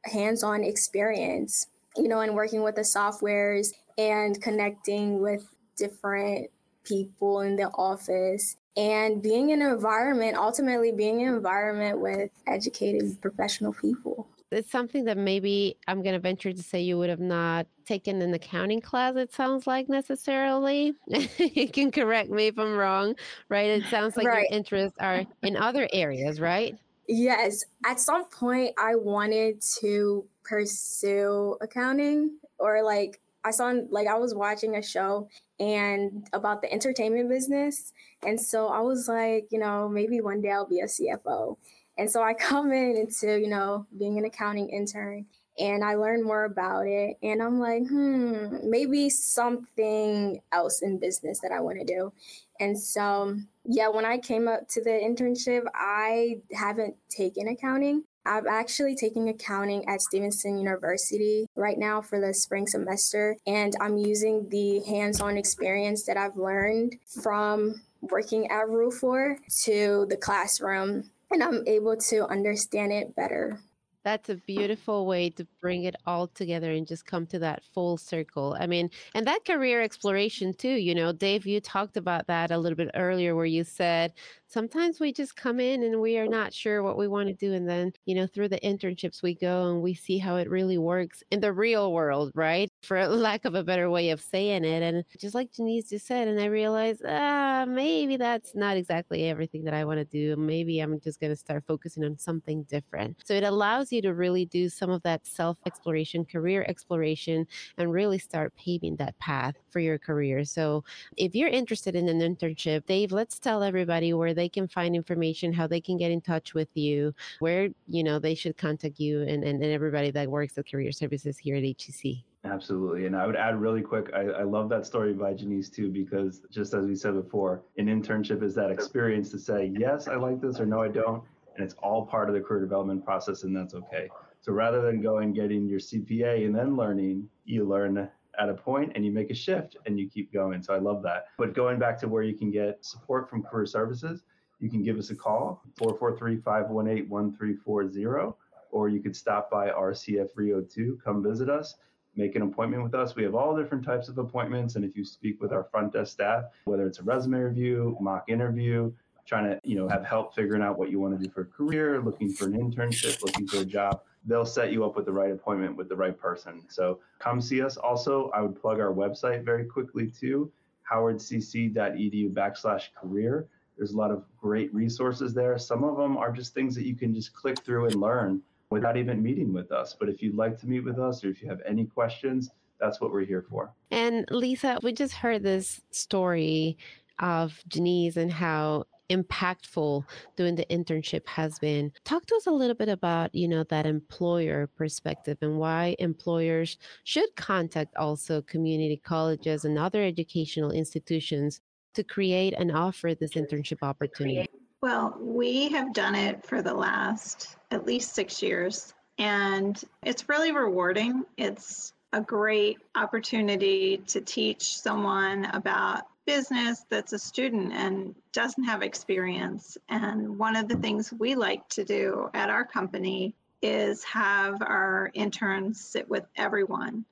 hands-on 0.04 0.64
experience 0.64 1.66
you 1.96 2.08
know 2.08 2.20
in 2.20 2.34
working 2.34 2.62
with 2.62 2.74
the 2.74 2.82
softwares 2.82 3.72
and 3.98 4.40
connecting 4.42 5.20
with 5.20 5.46
different 5.76 6.48
people 6.84 7.40
in 7.40 7.56
the 7.56 7.68
office 7.70 8.56
and 8.76 9.22
being 9.22 9.50
in 9.50 9.62
an 9.62 9.72
environment 9.72 10.36
ultimately 10.36 10.92
being 10.92 11.20
in 11.20 11.28
an 11.28 11.34
environment 11.34 12.00
with 12.00 12.30
educated 12.46 13.20
professional 13.20 13.72
people 13.72 14.28
it's 14.56 14.70
something 14.70 15.04
that 15.04 15.18
maybe 15.18 15.76
I'm 15.86 16.02
going 16.02 16.14
to 16.14 16.18
venture 16.18 16.52
to 16.52 16.62
say 16.62 16.80
you 16.80 16.96
would 16.98 17.10
have 17.10 17.20
not 17.20 17.66
taken 17.84 18.22
an 18.22 18.32
accounting 18.34 18.80
class, 18.80 19.14
it 19.16 19.32
sounds 19.32 19.66
like 19.66 19.88
necessarily. 19.88 20.94
you 21.38 21.68
can 21.68 21.92
correct 21.92 22.30
me 22.30 22.48
if 22.48 22.58
I'm 22.58 22.76
wrong, 22.76 23.14
right? 23.48 23.66
It 23.66 23.84
sounds 23.84 24.16
like 24.16 24.26
right. 24.26 24.48
your 24.50 24.58
interests 24.58 24.98
are 24.98 25.24
in 25.42 25.56
other 25.56 25.88
areas, 25.92 26.40
right? 26.40 26.76
Yes. 27.06 27.64
At 27.84 28.00
some 28.00 28.24
point, 28.30 28.72
I 28.78 28.96
wanted 28.96 29.62
to 29.80 30.24
pursue 30.42 31.56
accounting 31.60 32.38
or 32.58 32.82
like 32.82 33.20
I 33.44 33.50
saw 33.50 33.72
like 33.90 34.08
I 34.08 34.16
was 34.18 34.34
watching 34.34 34.76
a 34.76 34.82
show 34.82 35.28
and 35.60 36.26
about 36.32 36.62
the 36.62 36.72
entertainment 36.72 37.28
business. 37.28 37.92
And 38.24 38.40
so 38.40 38.68
I 38.68 38.80
was 38.80 39.06
like, 39.06 39.46
you 39.50 39.60
know, 39.60 39.88
maybe 39.88 40.20
one 40.20 40.40
day 40.40 40.50
I'll 40.50 40.66
be 40.66 40.80
a 40.80 40.86
CFO. 40.86 41.56
And 41.98 42.10
so 42.10 42.22
I 42.22 42.34
come 42.38 42.72
in 42.72 42.96
into, 42.96 43.38
you 43.38 43.48
know, 43.48 43.86
being 43.96 44.18
an 44.18 44.24
accounting 44.24 44.68
intern 44.68 45.26
and 45.58 45.82
I 45.82 45.94
learn 45.94 46.22
more 46.22 46.44
about 46.44 46.86
it. 46.86 47.16
And 47.22 47.42
I'm 47.42 47.58
like, 47.58 47.86
hmm, 47.88 48.56
maybe 48.62 49.08
something 49.08 50.40
else 50.52 50.82
in 50.82 50.98
business 50.98 51.40
that 51.40 51.50
I 51.50 51.60
want 51.60 51.78
to 51.78 51.84
do. 51.84 52.12
And 52.60 52.78
so, 52.78 53.36
yeah, 53.64 53.88
when 53.88 54.04
I 54.04 54.18
came 54.18 54.48
up 54.48 54.68
to 54.68 54.82
the 54.82 54.90
internship, 54.90 55.64
I 55.74 56.40
haven't 56.52 56.96
taken 57.08 57.48
accounting, 57.48 58.04
I'm 58.26 58.46
actually 58.48 58.96
taking 58.96 59.28
accounting 59.28 59.88
at 59.88 60.02
Stevenson 60.02 60.58
University 60.58 61.46
right 61.54 61.78
now 61.78 62.02
for 62.02 62.20
the 62.20 62.34
spring 62.34 62.66
semester, 62.66 63.36
and 63.46 63.74
I'm 63.80 63.96
using 63.96 64.48
the 64.48 64.80
hands 64.80 65.20
on 65.20 65.36
experience 65.36 66.04
that 66.04 66.16
I've 66.16 66.36
learned 66.36 66.96
from 67.22 67.82
working 68.00 68.50
at 68.50 68.68
Rule 68.68 68.90
4 68.90 69.38
to 69.64 70.06
the 70.10 70.16
classroom, 70.16 71.10
and 71.30 71.42
I'm 71.42 71.66
able 71.66 71.96
to 71.96 72.26
understand 72.26 72.92
it 72.92 73.14
better. 73.14 73.58
That's 74.06 74.28
a 74.28 74.36
beautiful 74.36 75.04
way 75.04 75.30
to 75.30 75.44
bring 75.60 75.82
it 75.82 75.96
all 76.06 76.28
together 76.28 76.70
and 76.70 76.86
just 76.86 77.06
come 77.06 77.26
to 77.26 77.40
that 77.40 77.64
full 77.74 77.96
circle. 77.96 78.56
I 78.56 78.68
mean, 78.68 78.88
and 79.16 79.26
that 79.26 79.44
career 79.44 79.82
exploration 79.82 80.54
too, 80.54 80.68
you 80.68 80.94
know, 80.94 81.12
Dave, 81.12 81.44
you 81.44 81.60
talked 81.60 81.96
about 81.96 82.28
that 82.28 82.52
a 82.52 82.58
little 82.58 82.76
bit 82.76 82.92
earlier 82.94 83.34
where 83.34 83.46
you 83.46 83.64
said 83.64 84.12
sometimes 84.46 85.00
we 85.00 85.12
just 85.12 85.34
come 85.34 85.58
in 85.58 85.82
and 85.82 86.00
we 86.00 86.18
are 86.18 86.28
not 86.28 86.54
sure 86.54 86.84
what 86.84 86.96
we 86.96 87.08
want 87.08 87.26
to 87.26 87.34
do. 87.34 87.52
And 87.52 87.68
then, 87.68 87.92
you 88.04 88.14
know, 88.14 88.28
through 88.28 88.50
the 88.50 88.60
internships, 88.60 89.24
we 89.24 89.34
go 89.34 89.72
and 89.72 89.82
we 89.82 89.92
see 89.92 90.18
how 90.18 90.36
it 90.36 90.48
really 90.48 90.78
works 90.78 91.24
in 91.32 91.40
the 91.40 91.52
real 91.52 91.92
world, 91.92 92.30
right? 92.36 92.70
For 92.86 93.06
lack 93.08 93.44
of 93.44 93.54
a 93.54 93.64
better 93.64 93.90
way 93.90 94.10
of 94.10 94.20
saying 94.20 94.64
it. 94.64 94.82
And 94.82 95.04
just 95.18 95.34
like 95.34 95.52
Janice 95.52 95.90
just 95.90 96.06
said, 96.06 96.28
and 96.28 96.40
I 96.40 96.46
realized, 96.46 97.02
ah, 97.06 97.64
maybe 97.66 98.16
that's 98.16 98.54
not 98.54 98.76
exactly 98.76 99.28
everything 99.28 99.64
that 99.64 99.74
I 99.74 99.84
want 99.84 99.98
to 99.98 100.04
do. 100.04 100.36
Maybe 100.36 100.78
I'm 100.78 101.00
just 101.00 101.20
going 101.20 101.32
to 101.32 101.36
start 101.36 101.64
focusing 101.66 102.04
on 102.04 102.16
something 102.16 102.62
different. 102.64 103.16
So 103.24 103.34
it 103.34 103.42
allows 103.42 103.90
you 103.90 104.00
to 104.02 104.14
really 104.14 104.44
do 104.44 104.68
some 104.68 104.90
of 104.90 105.02
that 105.02 105.26
self 105.26 105.56
exploration, 105.66 106.24
career 106.24 106.64
exploration, 106.68 107.46
and 107.76 107.92
really 107.92 108.18
start 108.18 108.54
paving 108.56 108.96
that 108.96 109.18
path 109.18 109.56
for 109.70 109.80
your 109.80 109.98
career. 109.98 110.44
So 110.44 110.84
if 111.16 111.34
you're 111.34 111.48
interested 111.48 111.96
in 111.96 112.08
an 112.08 112.20
internship, 112.20 112.86
Dave, 112.86 113.10
let's 113.10 113.38
tell 113.38 113.62
everybody 113.62 114.12
where 114.14 114.34
they 114.34 114.48
can 114.48 114.68
find 114.68 114.94
information, 114.94 115.52
how 115.52 115.66
they 115.66 115.80
can 115.80 115.96
get 115.96 116.12
in 116.12 116.20
touch 116.20 116.54
with 116.54 116.68
you, 116.74 117.14
where, 117.40 117.68
you 117.88 118.04
know, 118.04 118.18
they 118.18 118.34
should 118.34 118.56
contact 118.56 119.00
you 119.00 119.22
and, 119.22 119.42
and, 119.42 119.62
and 119.62 119.72
everybody 119.72 120.10
that 120.12 120.30
works 120.30 120.56
at 120.56 120.70
career 120.70 120.92
services 120.92 121.36
here 121.36 121.56
at 121.56 121.62
HCC. 121.62 122.22
Absolutely. 122.46 123.06
And 123.06 123.16
I 123.16 123.26
would 123.26 123.36
add 123.36 123.60
really 123.60 123.82
quick, 123.82 124.10
I, 124.14 124.20
I, 124.20 124.42
love 124.42 124.68
that 124.68 124.86
story 124.86 125.12
by 125.12 125.34
Janice 125.34 125.68
too, 125.68 125.90
because 125.90 126.42
just 126.50 126.74
as 126.74 126.86
we 126.86 126.94
said 126.94 127.14
before, 127.14 127.62
an 127.76 127.86
internship 127.86 128.42
is 128.42 128.54
that 128.54 128.70
experience 128.70 129.30
to 129.30 129.38
say, 129.38 129.72
yes, 129.76 130.06
I 130.06 130.14
like 130.14 130.40
this 130.40 130.60
or 130.60 130.66
no, 130.66 130.80
I 130.80 130.88
don't. 130.88 131.22
And 131.54 131.64
it's 131.64 131.74
all 131.82 132.06
part 132.06 132.28
of 132.28 132.34
the 132.34 132.40
career 132.40 132.60
development 132.60 133.04
process, 133.04 133.42
and 133.42 133.56
that's 133.56 133.74
okay. 133.74 134.08
So 134.40 134.52
rather 134.52 134.82
than 134.82 135.02
going 135.02 135.32
getting 135.32 135.66
your 135.66 135.80
CPA 135.80 136.46
and 136.46 136.54
then 136.54 136.76
learning, 136.76 137.28
you 137.44 137.64
learn 137.64 138.08
at 138.38 138.48
a 138.48 138.54
point 138.54 138.92
and 138.94 139.04
you 139.04 139.10
make 139.10 139.30
a 139.30 139.34
shift 139.34 139.76
and 139.86 139.98
you 139.98 140.08
keep 140.08 140.32
going. 140.32 140.62
So 140.62 140.74
I 140.74 140.78
love 140.78 141.02
that. 141.02 141.26
But 141.38 141.54
going 141.54 141.78
back 141.78 141.98
to 142.00 142.08
where 142.08 142.22
you 142.22 142.34
can 142.34 142.50
get 142.50 142.84
support 142.84 143.28
from 143.28 143.42
career 143.42 143.66
services, 143.66 144.22
you 144.60 144.70
can 144.70 144.82
give 144.82 144.98
us 144.98 145.10
a 145.10 145.16
call, 145.16 145.62
443-518-1340, 145.80 148.34
or 148.70 148.88
you 148.88 149.00
could 149.00 149.16
stop 149.16 149.50
by 149.50 149.70
RCF 149.70 150.28
Rio 150.34 150.60
2, 150.60 150.98
come 151.04 151.22
visit 151.22 151.50
us, 151.50 151.74
make 152.16 152.34
an 152.34 152.42
appointment 152.42 152.82
with 152.82 152.94
us. 152.94 153.14
We 153.14 153.22
have 153.22 153.34
all 153.34 153.56
different 153.56 153.84
types 153.84 154.08
of 154.08 154.18
appointments. 154.18 154.76
And 154.76 154.84
if 154.84 154.96
you 154.96 155.04
speak 155.04 155.40
with 155.40 155.52
our 155.52 155.64
front 155.64 155.92
desk 155.92 156.12
staff, 156.12 156.44
whether 156.64 156.86
it's 156.86 156.98
a 156.98 157.02
resume 157.02 157.38
review, 157.38 157.96
mock 158.00 158.28
interview, 158.28 158.92
trying 159.26 159.44
to, 159.44 159.60
you 159.64 159.76
know, 159.76 159.88
have 159.88 160.04
help 160.04 160.34
figuring 160.34 160.62
out 160.62 160.78
what 160.78 160.90
you 160.90 161.00
want 161.00 161.18
to 161.18 161.24
do 161.24 161.30
for 161.30 161.42
a 161.42 161.46
career, 161.46 162.00
looking 162.00 162.32
for 162.32 162.46
an 162.46 162.52
internship, 162.52 163.22
looking 163.22 163.46
for 163.46 163.58
a 163.58 163.64
job, 163.64 164.00
they'll 164.24 164.46
set 164.46 164.72
you 164.72 164.84
up 164.84 164.96
with 164.96 165.04
the 165.04 165.12
right 165.12 165.32
appointment 165.32 165.76
with 165.76 165.88
the 165.88 165.96
right 165.96 166.18
person. 166.18 166.64
So 166.68 167.00
come 167.18 167.40
see 167.40 167.60
us. 167.60 167.76
Also, 167.76 168.30
I 168.30 168.40
would 168.40 168.60
plug 168.60 168.80
our 168.80 168.92
website 168.92 169.44
very 169.44 169.64
quickly 169.64 170.08
too, 170.08 170.50
howardcc.edu 170.90 172.32
backslash 172.32 172.88
career. 172.94 173.46
There's 173.76 173.92
a 173.92 173.96
lot 173.96 174.10
of 174.10 174.24
great 174.40 174.72
resources 174.72 175.34
there. 175.34 175.58
Some 175.58 175.84
of 175.84 175.96
them 175.96 176.16
are 176.16 176.32
just 176.32 176.54
things 176.54 176.74
that 176.76 176.86
you 176.86 176.94
can 176.94 177.12
just 177.12 177.34
click 177.34 177.62
through 177.62 177.86
and 177.86 177.96
learn 177.96 178.40
without 178.70 178.96
even 178.96 179.22
meeting 179.22 179.52
with 179.52 179.72
us. 179.72 179.96
But 179.98 180.08
if 180.08 180.22
you'd 180.22 180.36
like 180.36 180.58
to 180.60 180.66
meet 180.66 180.80
with 180.80 180.98
us 180.98 181.24
or 181.24 181.30
if 181.30 181.42
you 181.42 181.48
have 181.48 181.60
any 181.66 181.84
questions, 181.84 182.50
that's 182.80 183.00
what 183.00 183.12
we're 183.12 183.24
here 183.24 183.44
for. 183.48 183.72
And 183.90 184.26
Lisa, 184.30 184.78
we 184.82 184.92
just 184.92 185.14
heard 185.14 185.42
this 185.42 185.80
story 185.90 186.76
of 187.18 187.58
Janice 187.68 188.16
and 188.16 188.30
how 188.30 188.84
impactful 189.08 190.04
doing 190.36 190.56
the 190.56 190.66
internship 190.66 191.26
has 191.26 191.58
been. 191.58 191.92
Talk 192.04 192.26
to 192.26 192.34
us 192.36 192.46
a 192.46 192.50
little 192.50 192.74
bit 192.74 192.88
about, 192.88 193.34
you 193.34 193.48
know, 193.48 193.64
that 193.64 193.86
employer 193.86 194.68
perspective 194.76 195.38
and 195.40 195.58
why 195.58 195.94
employers 195.98 196.76
should 197.04 197.34
contact 197.36 197.96
also 197.96 198.42
community 198.42 198.96
colleges 198.96 199.64
and 199.64 199.78
other 199.78 200.02
educational 200.02 200.72
institutions 200.72 201.60
to 201.94 202.02
create 202.02 202.52
and 202.58 202.72
offer 202.72 203.14
this 203.14 203.32
internship 203.32 203.78
opportunity? 203.82 204.48
Well, 204.86 205.16
we 205.20 205.70
have 205.70 205.92
done 205.92 206.14
it 206.14 206.46
for 206.46 206.62
the 206.62 206.72
last 206.72 207.56
at 207.72 207.86
least 207.86 208.14
six 208.14 208.40
years, 208.40 208.94
and 209.18 209.76
it's 210.04 210.28
really 210.28 210.52
rewarding. 210.52 211.24
It's 211.36 211.92
a 212.12 212.20
great 212.20 212.78
opportunity 212.94 214.00
to 214.06 214.20
teach 214.20 214.78
someone 214.78 215.46
about 215.46 216.02
business 216.24 216.84
that's 216.88 217.12
a 217.12 217.18
student 217.18 217.72
and 217.72 218.14
doesn't 218.30 218.62
have 218.62 218.82
experience. 218.82 219.76
And 219.88 220.38
one 220.38 220.54
of 220.54 220.68
the 220.68 220.76
things 220.76 221.12
we 221.12 221.34
like 221.34 221.68
to 221.70 221.84
do 221.84 222.30
at 222.32 222.48
our 222.48 222.64
company 222.64 223.34
is 223.62 224.04
have 224.04 224.62
our 224.62 225.10
interns 225.14 225.80
sit 225.80 226.08
with 226.08 226.26
everyone 226.36 227.04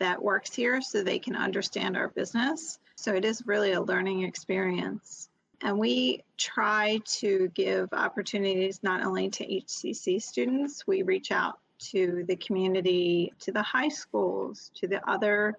that 0.00 0.20
works 0.20 0.52
here 0.52 0.80
so 0.80 1.04
they 1.04 1.20
can 1.20 1.36
understand 1.36 1.96
our 1.96 2.08
business 2.08 2.80
so 2.96 3.14
it 3.14 3.24
is 3.24 3.46
really 3.46 3.72
a 3.72 3.80
learning 3.80 4.22
experience. 4.22 5.28
And 5.62 5.78
we 5.78 6.24
try 6.36 7.00
to 7.18 7.50
give 7.54 7.92
opportunities 7.92 8.80
not 8.82 9.04
only 9.04 9.30
to 9.30 9.46
HCC 9.46 10.20
students, 10.20 10.86
we 10.86 11.02
reach 11.02 11.30
out 11.30 11.58
to 11.90 12.24
the 12.26 12.36
community, 12.36 13.32
to 13.40 13.52
the 13.52 13.62
high 13.62 13.88
schools, 13.88 14.70
to 14.74 14.88
the 14.88 15.08
other 15.08 15.56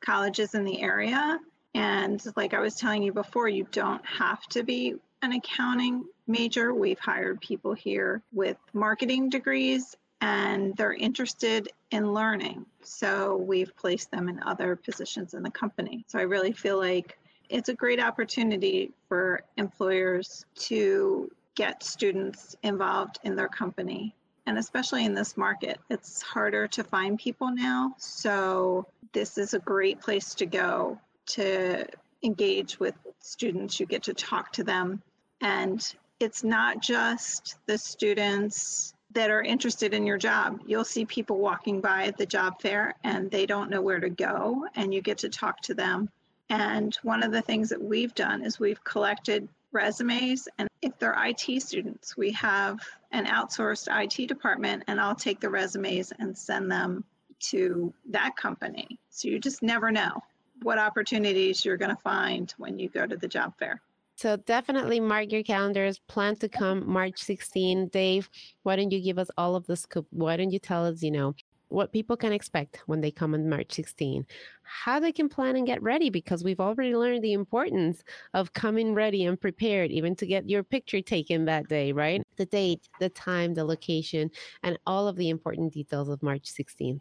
colleges 0.00 0.54
in 0.54 0.64
the 0.64 0.82
area. 0.82 1.38
And 1.74 2.22
like 2.36 2.54
I 2.54 2.60
was 2.60 2.74
telling 2.74 3.02
you 3.02 3.12
before, 3.12 3.48
you 3.48 3.66
don't 3.70 4.04
have 4.06 4.42
to 4.48 4.62
be 4.62 4.94
an 5.22 5.32
accounting 5.32 6.04
major. 6.26 6.74
We've 6.74 6.98
hired 6.98 7.40
people 7.40 7.74
here 7.74 8.22
with 8.32 8.56
marketing 8.72 9.30
degrees 9.30 9.96
and 10.20 10.76
they're 10.76 10.92
interested 10.92 11.68
in 11.90 12.12
learning. 12.12 12.66
So 12.82 13.36
we've 13.36 13.74
placed 13.76 14.10
them 14.10 14.28
in 14.28 14.42
other 14.42 14.76
positions 14.76 15.34
in 15.34 15.42
the 15.42 15.50
company. 15.50 16.04
So 16.08 16.18
I 16.18 16.22
really 16.22 16.52
feel 16.52 16.78
like 16.78 17.18
it's 17.48 17.68
a 17.68 17.74
great 17.74 18.00
opportunity 18.00 18.92
for 19.08 19.42
employers 19.56 20.44
to 20.54 21.30
get 21.54 21.82
students 21.82 22.56
involved 22.62 23.18
in 23.22 23.36
their 23.36 23.48
company. 23.48 24.14
And 24.46 24.58
especially 24.58 25.04
in 25.04 25.14
this 25.14 25.36
market, 25.36 25.78
it's 25.88 26.20
harder 26.20 26.66
to 26.68 26.84
find 26.84 27.18
people 27.18 27.50
now. 27.50 27.94
So 27.98 28.86
this 29.12 29.38
is 29.38 29.54
a 29.54 29.58
great 29.58 30.00
place 30.00 30.34
to 30.34 30.46
go 30.46 30.98
to 31.26 31.86
engage 32.22 32.78
with 32.78 32.94
students. 33.20 33.80
You 33.80 33.86
get 33.86 34.02
to 34.04 34.14
talk 34.14 34.52
to 34.52 34.64
them. 34.64 35.02
And 35.40 35.82
it's 36.20 36.44
not 36.44 36.82
just 36.82 37.56
the 37.66 37.78
students 37.78 38.94
that 39.12 39.30
are 39.30 39.42
interested 39.42 39.94
in 39.94 40.06
your 40.06 40.18
job. 40.18 40.60
You'll 40.66 40.84
see 40.84 41.04
people 41.04 41.38
walking 41.38 41.80
by 41.80 42.04
at 42.06 42.18
the 42.18 42.26
job 42.26 42.60
fair 42.60 42.94
and 43.04 43.30
they 43.30 43.46
don't 43.46 43.70
know 43.70 43.80
where 43.80 44.00
to 44.00 44.10
go, 44.10 44.66
and 44.74 44.92
you 44.92 45.00
get 45.00 45.18
to 45.18 45.28
talk 45.28 45.60
to 45.62 45.74
them. 45.74 46.10
And 46.50 46.94
one 47.02 47.22
of 47.22 47.32
the 47.32 47.42
things 47.42 47.68
that 47.70 47.82
we've 47.82 48.14
done 48.14 48.44
is 48.44 48.60
we've 48.60 48.82
collected 48.84 49.48
resumes, 49.72 50.46
and 50.58 50.68
if 50.82 50.96
they're 50.98 51.16
IT 51.18 51.60
students, 51.62 52.16
we 52.16 52.30
have 52.32 52.78
an 53.10 53.26
outsourced 53.26 53.88
IT 53.90 54.28
department, 54.28 54.84
and 54.86 55.00
I'll 55.00 55.14
take 55.14 55.40
the 55.40 55.50
resumes 55.50 56.12
and 56.18 56.36
send 56.36 56.70
them 56.70 57.04
to 57.40 57.92
that 58.10 58.36
company. 58.36 58.98
So 59.10 59.28
you 59.28 59.38
just 59.38 59.62
never 59.62 59.90
know 59.90 60.22
what 60.62 60.78
opportunities 60.78 61.64
you're 61.64 61.76
going 61.76 61.94
to 61.94 62.02
find 62.02 62.54
when 62.58 62.78
you 62.78 62.88
go 62.88 63.06
to 63.06 63.16
the 63.16 63.28
job 63.28 63.54
fair. 63.58 63.80
So 64.16 64.36
definitely 64.36 65.00
mark 65.00 65.32
your 65.32 65.42
calendars. 65.42 65.98
Plan 66.06 66.36
to 66.36 66.48
come 66.48 66.88
March 66.88 67.20
16. 67.22 67.88
Dave, 67.88 68.30
why 68.62 68.76
don't 68.76 68.92
you 68.92 69.00
give 69.00 69.18
us 69.18 69.28
all 69.36 69.56
of 69.56 69.66
the 69.66 69.76
scoop? 69.76 70.06
Why 70.10 70.36
don't 70.36 70.52
you 70.52 70.60
tell 70.60 70.86
us, 70.86 71.02
you 71.02 71.10
know, 71.10 71.34
what 71.74 71.92
people 71.92 72.16
can 72.16 72.32
expect 72.32 72.82
when 72.86 73.00
they 73.00 73.10
come 73.10 73.34
on 73.34 73.48
March 73.48 73.72
16, 73.72 74.24
how 74.62 75.00
they 75.00 75.12
can 75.12 75.28
plan 75.28 75.56
and 75.56 75.66
get 75.66 75.82
ready, 75.82 76.08
because 76.08 76.44
we've 76.44 76.60
already 76.60 76.94
learned 76.94 77.22
the 77.22 77.32
importance 77.32 78.02
of 78.32 78.52
coming 78.52 78.94
ready 78.94 79.24
and 79.24 79.40
prepared, 79.40 79.90
even 79.90 80.14
to 80.16 80.26
get 80.26 80.48
your 80.48 80.62
picture 80.62 81.02
taken 81.02 81.44
that 81.44 81.68
day, 81.68 81.92
right? 81.92 82.22
The 82.36 82.46
date, 82.46 82.88
the 83.00 83.10
time, 83.10 83.54
the 83.54 83.64
location, 83.64 84.30
and 84.62 84.78
all 84.86 85.08
of 85.08 85.16
the 85.16 85.28
important 85.28 85.72
details 85.72 86.08
of 86.08 86.22
March 86.22 86.44
16th. 86.44 87.00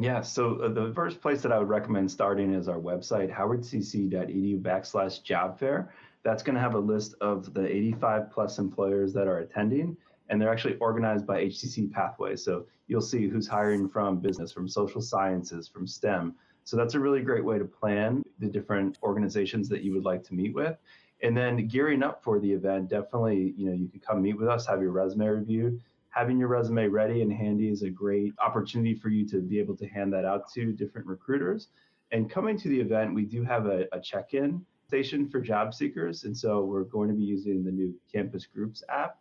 Yeah, 0.00 0.20
so 0.20 0.60
uh, 0.60 0.68
the 0.68 0.92
first 0.94 1.20
place 1.20 1.42
that 1.42 1.50
I 1.50 1.58
would 1.58 1.68
recommend 1.68 2.08
starting 2.08 2.54
is 2.54 2.68
our 2.68 2.78
website, 2.78 3.34
howardcc.edu 3.34 4.62
backslash 4.62 5.22
job 5.24 5.58
fair. 5.58 5.92
That's 6.22 6.42
going 6.42 6.54
to 6.54 6.60
have 6.60 6.74
a 6.74 6.78
list 6.78 7.14
of 7.20 7.52
the 7.52 7.66
85 7.66 8.30
plus 8.30 8.58
employers 8.58 9.12
that 9.14 9.26
are 9.26 9.38
attending, 9.38 9.96
and 10.28 10.40
they're 10.40 10.52
actually 10.52 10.76
organized 10.76 11.26
by 11.26 11.44
HCC 11.44 11.90
pathways. 11.90 12.44
So 12.44 12.66
you'll 12.86 13.00
see 13.00 13.28
who's 13.28 13.46
hiring 13.46 13.88
from 13.88 14.18
business, 14.18 14.52
from 14.52 14.68
social 14.68 15.00
sciences, 15.00 15.68
from 15.68 15.86
STEM. 15.86 16.34
So 16.64 16.76
that's 16.76 16.94
a 16.94 17.00
really 17.00 17.22
great 17.22 17.44
way 17.44 17.58
to 17.58 17.64
plan 17.64 18.22
the 18.38 18.48
different 18.48 18.98
organizations 19.02 19.68
that 19.70 19.82
you 19.82 19.94
would 19.94 20.04
like 20.04 20.22
to 20.24 20.34
meet 20.34 20.54
with. 20.54 20.76
And 21.22 21.36
then 21.36 21.66
gearing 21.66 22.02
up 22.02 22.22
for 22.22 22.38
the 22.38 22.52
event, 22.52 22.90
definitely, 22.90 23.54
you 23.56 23.66
know, 23.66 23.72
you 23.72 23.88
could 23.88 24.02
come 24.02 24.22
meet 24.22 24.38
with 24.38 24.48
us, 24.48 24.66
have 24.66 24.82
your 24.82 24.92
resume 24.92 25.26
reviewed, 25.26 25.80
having 26.10 26.38
your 26.38 26.48
resume 26.48 26.86
ready 26.88 27.22
and 27.22 27.32
handy 27.32 27.68
is 27.68 27.82
a 27.82 27.90
great 27.90 28.34
opportunity 28.44 28.94
for 28.94 29.08
you 29.08 29.26
to 29.28 29.40
be 29.40 29.58
able 29.58 29.76
to 29.76 29.86
hand 29.86 30.12
that 30.12 30.24
out 30.24 30.52
to 30.52 30.72
different 30.72 31.06
recruiters. 31.06 31.68
And 32.12 32.30
coming 32.30 32.58
to 32.58 32.68
the 32.68 32.80
event, 32.80 33.14
we 33.14 33.24
do 33.24 33.42
have 33.42 33.66
a, 33.66 33.86
a 33.92 34.00
check 34.00 34.34
in 34.34 34.64
station 34.86 35.28
for 35.28 35.40
job 35.40 35.74
seekers. 35.74 36.24
And 36.24 36.36
so 36.36 36.64
we're 36.64 36.84
going 36.84 37.08
to 37.08 37.14
be 37.14 37.22
using 37.22 37.62
the 37.62 37.70
new 37.70 37.94
Campus 38.12 38.46
Groups 38.46 38.82
app 38.88 39.18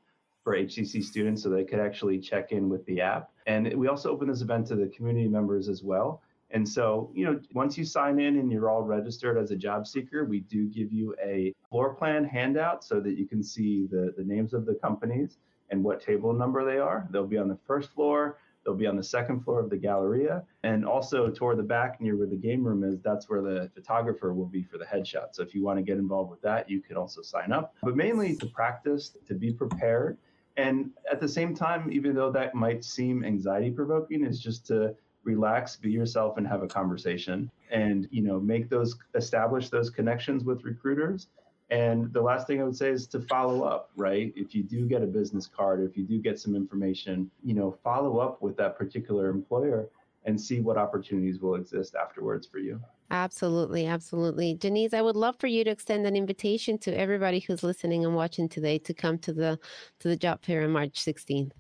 for 0.48 0.56
HCC 0.56 1.04
students 1.04 1.44
so 1.44 1.50
they 1.50 1.66
could 1.66 1.82
actually 1.82 2.18
check 2.18 2.54
in 2.54 2.70
with 2.70 2.86
the 2.86 3.02
app. 3.02 3.32
And 3.48 3.74
we 3.74 3.90
also 3.90 4.10
open 4.10 4.30
this 4.30 4.40
event 4.40 4.66
to 4.68 4.78
the 4.78 4.88
community 4.88 5.28
members 5.28 5.68
as 5.68 5.84
well. 5.84 6.22
And 6.52 6.66
so, 6.66 7.12
you 7.14 7.26
know, 7.26 7.38
once 7.52 7.78
you 7.78 7.84
sign 7.84 8.18
in 8.18 8.38
and 8.38 8.50
you're 8.50 8.70
all 8.70 8.84
registered 8.84 9.38
as 9.38 9.52
a 9.52 9.58
job 9.58 9.86
seeker, 9.86 10.24
we 10.24 10.40
do 10.40 10.70
give 10.70 10.94
you 10.94 11.14
a 11.22 11.54
floor 11.70 11.96
plan 11.96 12.24
handout 12.24 12.86
so 12.86 13.02
that 13.02 13.18
you 13.18 13.28
can 13.28 13.44
see 13.44 13.88
the, 13.88 14.14
the 14.16 14.24
names 14.24 14.54
of 14.54 14.66
the 14.66 14.76
companies 14.76 15.36
and 15.70 15.84
what 15.84 16.02
table 16.02 16.32
number 16.32 16.64
they 16.64 16.78
are. 16.78 17.10
They'll 17.12 17.28
be 17.28 17.38
on 17.38 17.50
the 17.50 17.60
first 17.68 17.92
floor. 17.92 18.38
They'll 18.64 18.74
be 18.74 18.88
on 18.88 18.96
the 18.96 19.04
second 19.04 19.42
floor 19.42 19.60
of 19.60 19.70
the 19.70 19.78
Galleria. 19.78 20.44
And 20.64 20.86
also 20.86 21.30
toward 21.30 21.58
the 21.58 21.64
back 21.64 22.00
near 22.00 22.16
where 22.16 22.28
the 22.28 22.38
game 22.38 22.64
room 22.64 22.86
is, 22.86 23.02
that's 23.02 23.30
where 23.30 23.42
the 23.42 23.70
photographer 23.76 24.34
will 24.34 24.46
be 24.46 24.64
for 24.64 24.78
the 24.78 24.86
headshot. 24.86 25.34
So 25.34 25.44
if 25.44 25.54
you 25.54 25.62
want 25.62 25.78
to 25.78 25.84
get 25.84 25.98
involved 25.98 26.32
with 26.32 26.42
that, 26.44 26.70
you 26.70 26.80
can 26.80 26.96
also 26.96 27.22
sign 27.22 27.52
up. 27.52 27.76
But 27.84 27.98
mainly 27.98 28.34
to 28.38 28.46
practice, 28.46 29.12
to 29.28 29.34
be 29.34 29.52
prepared. 29.52 30.18
And 30.58 30.92
at 31.12 31.20
the 31.20 31.28
same 31.28 31.56
time, 31.56 31.92
even 31.92 32.16
though 32.16 32.32
that 32.32 32.56
might 32.56 32.84
seem 32.84 33.24
anxiety 33.24 33.72
provoking, 33.72 34.26
is 34.26 34.40
just 34.40 34.66
to 34.68 34.96
relax, 35.24 35.76
be 35.76 35.92
yourself 35.92 36.38
and 36.38 36.48
have 36.48 36.64
a 36.64 36.68
conversation 36.68 37.50
and, 37.70 38.08
you 38.12 38.24
know, 38.24 38.40
make 38.40 38.70
those 38.70 38.98
establish 39.16 39.70
those 39.70 39.90
connections 39.90 40.44
with 40.44 40.64
recruiters 40.64 41.28
and 41.70 42.14
the 42.14 42.22
last 42.22 42.48
thing 42.48 42.62
I 42.62 42.64
would 42.64 42.76
say 42.76 42.92
is 42.92 43.08
to 43.08 43.20
follow 43.20 43.64
up, 43.64 43.92
right? 43.98 44.32
If 44.36 44.56
you 44.56 44.64
do 44.64 44.88
get 44.88 45.04
a 45.04 45.08
business 45.08 45.48
card, 45.48 45.84
if 45.84 45.98
you 45.98 46.04
do 46.04 46.18
get 46.18 46.40
some 46.40 46.56
information, 46.56 47.30
you 47.44 47.54
know, 47.54 47.78
follow 47.84 48.20
up 48.20 48.42
with 48.42 48.56
that 48.58 48.78
particular 48.78 49.30
employer 49.30 49.90
and 50.26 50.40
see 50.40 50.62
what 50.62 50.78
opportunities 50.78 51.40
will 51.40 51.56
exist 51.56 51.96
afterwards 51.96 52.48
for 52.48 52.60
you. 52.60 52.82
Absolutely, 53.10 53.86
absolutely. 53.86 54.54
Denise, 54.54 54.94
I 54.94 55.02
would 55.02 55.16
love 55.16 55.38
for 55.40 55.48
you 55.48 55.64
to 55.64 55.70
extend 55.70 56.06
an 56.06 56.16
invitation 56.16 56.78
to 56.80 56.98
everybody 56.98 57.40
who's 57.40 57.64
listening 57.64 58.04
and 58.04 58.16
watching 58.16 58.50
today 58.50 58.80
to 58.80 58.94
come 58.94 59.18
to 59.20 59.34
the 59.34 59.60
to 60.00 60.08
the 60.10 60.18
job 60.18 60.44
fair 60.44 60.64
on 60.64 60.72
March 60.72 60.94
16th. 60.94 61.52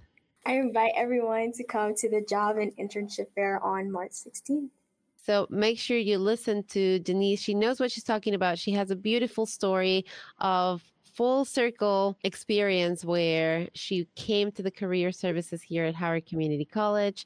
I 0.45 0.53
invite 0.53 0.91
everyone 0.95 1.51
to 1.53 1.63
come 1.63 1.93
to 1.95 2.09
the 2.09 2.21
job 2.21 2.57
and 2.57 2.75
internship 2.77 3.27
fair 3.35 3.63
on 3.63 3.91
March 3.91 4.11
16th. 4.11 4.69
So 5.25 5.45
make 5.49 5.77
sure 5.77 5.97
you 5.97 6.17
listen 6.17 6.63
to 6.69 6.99
Denise. 6.99 7.41
She 7.41 7.53
knows 7.53 7.79
what 7.79 7.91
she's 7.91 8.03
talking 8.03 8.33
about. 8.33 8.57
She 8.57 8.71
has 8.71 8.91
a 8.91 8.95
beautiful 8.95 9.45
story 9.45 10.05
of 10.39 10.81
full 11.17 11.43
circle 11.43 12.17
experience 12.23 13.03
where 13.03 13.67
she 13.73 14.07
came 14.15 14.51
to 14.53 14.63
the 14.63 14.71
career 14.71 15.11
services 15.11 15.61
here 15.61 15.83
at 15.83 15.95
Howard 15.95 16.25
Community 16.27 16.63
College 16.63 17.25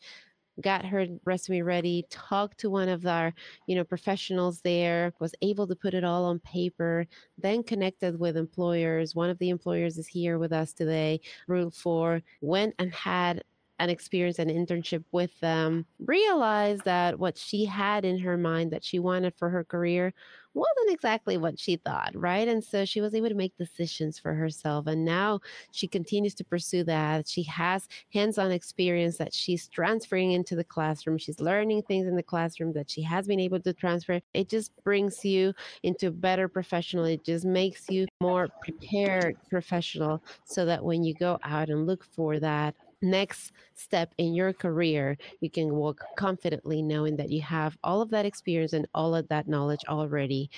got 0.61 0.85
her 0.85 1.07
resume 1.25 1.61
ready 1.61 2.05
talked 2.09 2.59
to 2.59 2.69
one 2.69 2.89
of 2.89 3.05
our 3.05 3.33
you 3.67 3.75
know 3.75 3.83
professionals 3.83 4.61
there 4.61 5.13
was 5.19 5.33
able 5.41 5.67
to 5.67 5.75
put 5.75 5.93
it 5.93 6.03
all 6.03 6.25
on 6.25 6.39
paper 6.39 7.05
then 7.37 7.63
connected 7.63 8.19
with 8.19 8.37
employers. 8.37 9.15
One 9.15 9.29
of 9.29 9.39
the 9.39 9.49
employers 9.49 9.97
is 9.97 10.07
here 10.07 10.37
with 10.37 10.51
us 10.51 10.73
today 10.73 11.21
rule 11.47 11.71
4 11.71 12.21
went 12.41 12.75
and 12.79 12.93
had 12.93 13.43
an 13.81 13.89
experience, 13.89 14.37
an 14.37 14.47
internship 14.47 15.03
with 15.11 15.37
them, 15.39 15.85
realized 15.99 16.85
that 16.85 17.17
what 17.17 17.35
she 17.37 17.65
had 17.65 18.05
in 18.05 18.19
her 18.19 18.37
mind 18.37 18.71
that 18.71 18.83
she 18.83 18.99
wanted 18.99 19.33
for 19.35 19.49
her 19.49 19.63
career 19.63 20.13
wasn't 20.53 20.91
exactly 20.91 21.37
what 21.37 21.57
she 21.57 21.77
thought, 21.77 22.11
right? 22.13 22.47
And 22.47 22.63
so 22.63 22.85
she 22.85 23.01
was 23.01 23.15
able 23.15 23.29
to 23.29 23.35
make 23.35 23.55
decisions 23.57 24.19
for 24.19 24.33
herself. 24.33 24.85
And 24.87 25.05
now 25.05 25.39
she 25.71 25.87
continues 25.87 26.35
to 26.35 26.43
pursue 26.43 26.83
that. 26.83 27.27
She 27.27 27.43
has 27.43 27.87
hands 28.13 28.37
on 28.37 28.51
experience 28.51 29.17
that 29.17 29.33
she's 29.33 29.67
transferring 29.67 30.33
into 30.33 30.55
the 30.55 30.63
classroom. 30.63 31.17
She's 31.17 31.39
learning 31.39 31.83
things 31.83 32.05
in 32.05 32.15
the 32.15 32.23
classroom 32.23 32.73
that 32.73 32.89
she 32.89 33.01
has 33.01 33.27
been 33.27 33.39
able 33.39 33.61
to 33.61 33.73
transfer. 33.73 34.19
It 34.33 34.49
just 34.49 34.71
brings 34.83 35.23
you 35.23 35.53
into 35.83 36.07
a 36.07 36.11
better 36.11 36.47
professional. 36.47 37.05
It 37.05 37.23
just 37.23 37.45
makes 37.45 37.89
you 37.89 38.05
more 38.21 38.49
prepared 38.61 39.37
professional 39.49 40.21
so 40.43 40.65
that 40.65 40.83
when 40.83 41.03
you 41.03 41.13
go 41.13 41.39
out 41.43 41.69
and 41.69 41.87
look 41.87 42.03
for 42.03 42.39
that 42.39 42.75
next 43.01 43.51
step 43.73 44.13
in 44.17 44.33
your 44.33 44.53
career, 44.53 45.17
you 45.39 45.49
can 45.49 45.75
walk 45.75 46.03
confidently 46.17 46.81
knowing 46.81 47.15
that 47.17 47.29
you 47.29 47.41
have 47.41 47.77
all 47.83 48.01
of 48.01 48.09
that 48.11 48.25
experience 48.25 48.73
and 48.73 48.87
all 48.93 49.15
of 49.15 49.27
that 49.29 49.47
knowledge 49.47 49.83
already 49.87 50.49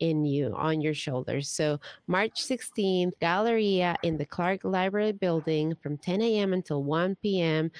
in 0.00 0.24
you 0.24 0.52
on 0.56 0.80
your 0.80 0.94
shoulders. 0.94 1.48
So, 1.48 1.78
March 2.08 2.32
16th, 2.34 3.12
Galleria 3.20 3.96
in 4.02 4.18
the 4.18 4.26
Clark 4.26 4.64
Library 4.64 5.12
building 5.12 5.76
from 5.80 5.96
10 5.96 6.20
a.m. 6.22 6.52
until 6.52 6.82
1 6.82 7.16
p.m 7.22 7.70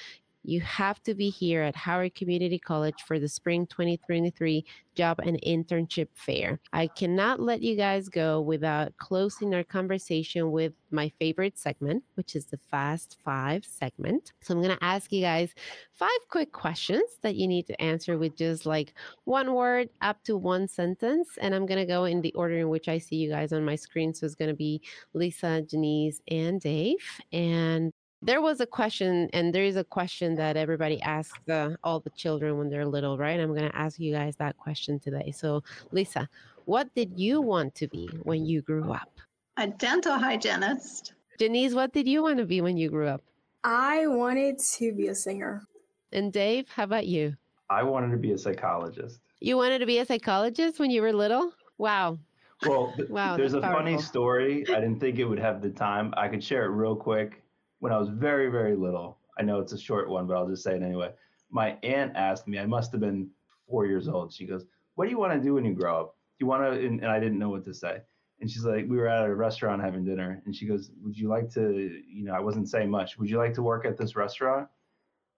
you 0.44 0.60
have 0.60 1.02
to 1.04 1.14
be 1.14 1.30
here 1.30 1.62
at 1.62 1.76
Howard 1.76 2.14
Community 2.14 2.58
College 2.58 3.02
for 3.06 3.18
the 3.18 3.28
spring 3.28 3.66
2023 3.66 4.64
job 4.94 5.20
and 5.20 5.40
internship 5.42 6.08
fair. 6.14 6.60
I 6.72 6.86
cannot 6.88 7.40
let 7.40 7.62
you 7.62 7.76
guys 7.76 8.08
go 8.08 8.40
without 8.40 8.96
closing 8.98 9.54
our 9.54 9.64
conversation 9.64 10.50
with 10.50 10.72
my 10.90 11.10
favorite 11.18 11.58
segment, 11.58 12.04
which 12.14 12.36
is 12.36 12.46
the 12.46 12.58
Fast 12.70 13.16
Five 13.24 13.64
segment. 13.64 14.32
So 14.40 14.54
I'm 14.54 14.62
going 14.62 14.76
to 14.76 14.84
ask 14.84 15.12
you 15.12 15.22
guys 15.22 15.54
five 15.92 16.10
quick 16.28 16.52
questions 16.52 17.18
that 17.22 17.36
you 17.36 17.46
need 17.46 17.66
to 17.68 17.80
answer 17.80 18.18
with 18.18 18.36
just 18.36 18.66
like 18.66 18.94
one 19.24 19.54
word 19.54 19.88
up 20.02 20.22
to 20.24 20.36
one 20.36 20.68
sentence. 20.68 21.38
And 21.40 21.54
I'm 21.54 21.66
going 21.66 21.80
to 21.80 21.86
go 21.86 22.04
in 22.04 22.20
the 22.20 22.34
order 22.34 22.58
in 22.58 22.68
which 22.68 22.88
I 22.88 22.98
see 22.98 23.16
you 23.16 23.30
guys 23.30 23.52
on 23.52 23.64
my 23.64 23.76
screen. 23.76 24.12
So 24.12 24.26
it's 24.26 24.34
going 24.34 24.50
to 24.50 24.56
be 24.56 24.82
Lisa, 25.14 25.62
Janice, 25.62 26.20
and 26.28 26.60
Dave. 26.60 26.96
And 27.32 27.92
there 28.22 28.40
was 28.40 28.60
a 28.60 28.66
question 28.66 29.28
and 29.32 29.52
there 29.52 29.64
is 29.64 29.76
a 29.76 29.82
question 29.82 30.36
that 30.36 30.56
everybody 30.56 31.02
asks 31.02 31.48
uh, 31.48 31.70
all 31.82 31.98
the 31.98 32.10
children 32.10 32.56
when 32.56 32.70
they're 32.70 32.86
little 32.86 33.18
right? 33.18 33.38
I'm 33.38 33.54
going 33.54 33.68
to 33.68 33.76
ask 33.76 33.98
you 33.98 34.12
guys 34.12 34.36
that 34.36 34.56
question 34.56 35.00
today. 35.00 35.32
So 35.36 35.62
lisa 35.90 36.28
what 36.64 36.94
did 36.94 37.18
you 37.18 37.40
want 37.40 37.74
to 37.74 37.88
be 37.88 38.08
when 38.22 38.46
you 38.46 38.62
grew 38.62 38.92
up? 38.92 39.10
A 39.56 39.66
dental 39.66 40.16
hygienist. 40.16 41.14
Denise 41.36 41.74
what 41.74 41.92
did 41.92 42.06
you 42.06 42.22
want 42.22 42.38
to 42.38 42.44
be 42.44 42.60
when 42.60 42.76
you 42.76 42.88
grew 42.88 43.08
up? 43.08 43.20
I 43.64 44.06
wanted 44.06 44.58
to 44.76 44.92
be 44.92 45.08
a 45.08 45.14
singer. 45.14 45.64
And 46.12 46.32
dave 46.32 46.68
how 46.68 46.84
about 46.84 47.06
you? 47.06 47.36
I 47.68 47.82
wanted 47.82 48.12
to 48.12 48.18
be 48.18 48.32
a 48.32 48.38
psychologist. 48.38 49.18
You 49.40 49.56
wanted 49.56 49.80
to 49.80 49.86
be 49.86 49.98
a 49.98 50.06
psychologist 50.06 50.78
when 50.78 50.92
you 50.92 51.02
were 51.02 51.12
little? 51.12 51.52
Wow. 51.76 52.20
Well 52.64 52.92
th- 52.96 53.08
wow, 53.08 53.36
there's 53.36 53.54
a 53.54 53.60
powerful. 53.60 53.80
funny 53.80 54.00
story. 54.00 54.64
I 54.68 54.74
didn't 54.74 55.00
think 55.00 55.18
it 55.18 55.24
would 55.24 55.40
have 55.40 55.60
the 55.60 55.70
time. 55.70 56.14
I 56.16 56.28
could 56.28 56.44
share 56.44 56.64
it 56.66 56.68
real 56.68 56.94
quick 56.94 57.42
when 57.82 57.92
I 57.92 57.98
was 57.98 58.08
very, 58.10 58.48
very 58.48 58.76
little. 58.76 59.18
I 59.36 59.42
know 59.42 59.58
it's 59.58 59.72
a 59.72 59.78
short 59.78 60.08
one, 60.08 60.28
but 60.28 60.36
I'll 60.36 60.48
just 60.48 60.62
say 60.62 60.76
it 60.76 60.84
anyway. 60.84 61.10
My 61.50 61.76
aunt 61.82 62.12
asked 62.14 62.46
me, 62.46 62.60
I 62.60 62.64
must 62.64 62.92
have 62.92 63.00
been 63.00 63.28
four 63.68 63.86
years 63.86 64.06
old. 64.06 64.32
She 64.32 64.46
goes, 64.46 64.66
What 64.94 65.06
do 65.06 65.10
you 65.10 65.18
want 65.18 65.32
to 65.32 65.40
do 65.40 65.54
when 65.54 65.64
you 65.64 65.74
grow 65.74 66.00
up? 66.00 66.14
Do 66.38 66.44
you 66.44 66.46
want 66.46 66.62
to? 66.62 66.70
And, 66.78 67.00
and 67.00 67.10
I 67.10 67.18
didn't 67.18 67.40
know 67.40 67.50
what 67.50 67.64
to 67.64 67.74
say. 67.74 67.98
And 68.40 68.48
she's 68.48 68.64
like, 68.64 68.86
We 68.88 68.98
were 68.98 69.08
at 69.08 69.26
a 69.26 69.34
restaurant 69.34 69.82
having 69.82 70.04
dinner. 70.04 70.40
And 70.46 70.54
she 70.54 70.64
goes, 70.64 70.92
Would 71.02 71.18
you 71.18 71.26
like 71.26 71.50
to, 71.54 72.00
you 72.08 72.24
know, 72.24 72.34
I 72.34 72.38
wasn't 72.38 72.68
saying 72.68 72.88
much. 72.88 73.18
Would 73.18 73.28
you 73.28 73.38
like 73.38 73.54
to 73.54 73.62
work 73.62 73.84
at 73.84 73.98
this 73.98 74.14
restaurant? 74.14 74.68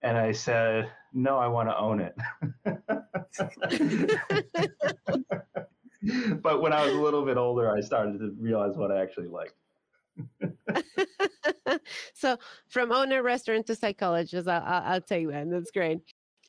And 0.03 0.15
I 0.15 0.31
said, 0.31 0.91
No, 1.13 1.39
I 1.39 1.47
want 1.47 1.69
to 1.69 1.77
own 1.79 1.99
it. 1.99 2.15
but 6.43 6.61
when 6.61 6.73
I 6.73 6.85
was 6.85 6.93
a 6.93 7.01
little 7.01 7.25
bit 7.25 7.37
older, 7.37 7.75
I 7.75 7.81
started 7.81 8.19
to 8.19 8.35
realize 8.39 8.77
what 8.77 8.91
I 8.91 9.01
actually 9.01 9.29
liked. 9.29 9.55
so 12.13 12.37
from 12.69 12.91
owner 12.91 13.23
restaurant 13.23 13.65
to 13.67 13.75
psychologist, 13.75 14.47
I'll, 14.47 14.63
I'll, 14.63 14.93
I'll 14.93 15.01
take 15.01 15.29
that. 15.29 15.49
That's 15.49 15.71
great. 15.71 15.99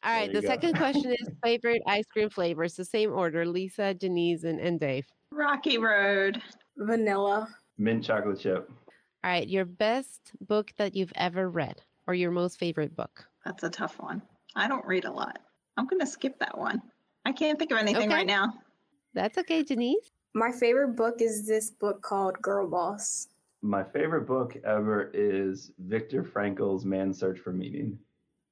All 0.02 0.12
right. 0.12 0.32
The 0.32 0.42
go. 0.42 0.48
second 0.48 0.74
question 0.76 1.12
is 1.12 1.28
favorite 1.42 1.82
ice 1.86 2.04
cream 2.12 2.30
flavors. 2.30 2.74
The 2.74 2.84
same 2.84 3.12
order: 3.12 3.46
Lisa, 3.46 3.94
Denise, 3.94 4.44
and, 4.44 4.60
and 4.60 4.78
Dave. 4.80 5.06
Rocky 5.30 5.78
Road. 5.78 6.40
Vanilla. 6.76 7.48
Mint 7.78 8.04
chocolate 8.04 8.40
chip. 8.40 8.70
All 9.24 9.30
right. 9.30 9.48
Your 9.48 9.64
best 9.64 10.32
book 10.40 10.72
that 10.76 10.94
you've 10.94 11.12
ever 11.16 11.50
read, 11.50 11.82
or 12.06 12.14
your 12.14 12.30
most 12.30 12.58
favorite 12.58 12.94
book? 12.94 13.26
That's 13.44 13.62
a 13.64 13.70
tough 13.70 13.98
one. 13.98 14.22
I 14.54 14.68
don't 14.68 14.84
read 14.86 15.04
a 15.04 15.12
lot. 15.12 15.38
I'm 15.76 15.86
going 15.86 16.00
to 16.00 16.06
skip 16.06 16.38
that 16.38 16.56
one. 16.56 16.80
I 17.24 17.32
can't 17.32 17.58
think 17.58 17.70
of 17.70 17.78
anything 17.78 18.08
okay. 18.08 18.14
right 18.14 18.26
now. 18.26 18.54
That's 19.14 19.36
okay, 19.38 19.62
Denise. 19.62 20.12
My 20.34 20.52
favorite 20.52 20.96
book 20.96 21.20
is 21.20 21.46
this 21.46 21.70
book 21.70 22.02
called 22.02 22.40
Girl 22.40 22.68
Boss 22.68 23.28
my 23.62 23.82
favorite 23.82 24.26
book 24.26 24.56
ever 24.64 25.10
is 25.14 25.72
Viktor 25.78 26.24
Frankl's 26.24 26.84
Man's 26.84 27.18
Search 27.18 27.38
for 27.38 27.52
Meaning. 27.52 27.98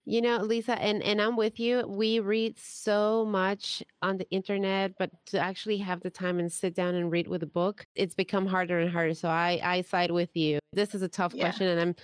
You 0.06 0.20
know, 0.20 0.36
Lisa, 0.36 0.78
and, 0.82 1.02
and 1.02 1.20
I'm 1.20 1.34
with 1.34 1.58
you. 1.58 1.86
We 1.88 2.20
read 2.20 2.58
so 2.58 3.24
much 3.24 3.82
on 4.02 4.18
the 4.18 4.28
internet, 4.30 4.92
but 4.98 5.10
to 5.26 5.38
actually 5.38 5.78
have 5.78 6.02
the 6.02 6.10
time 6.10 6.38
and 6.38 6.52
sit 6.52 6.74
down 6.74 6.94
and 6.94 7.10
read 7.10 7.26
with 7.26 7.42
a 7.42 7.46
book, 7.46 7.86
it's 7.94 8.14
become 8.14 8.46
harder 8.46 8.80
and 8.80 8.90
harder. 8.90 9.14
So 9.14 9.28
I, 9.28 9.60
I 9.64 9.80
side 9.80 10.10
with 10.10 10.28
you. 10.36 10.58
This 10.74 10.94
is 10.94 11.00
a 11.00 11.08
tough 11.08 11.32
yeah. 11.34 11.44
question, 11.44 11.68
and 11.68 11.80
I'm 11.80 11.94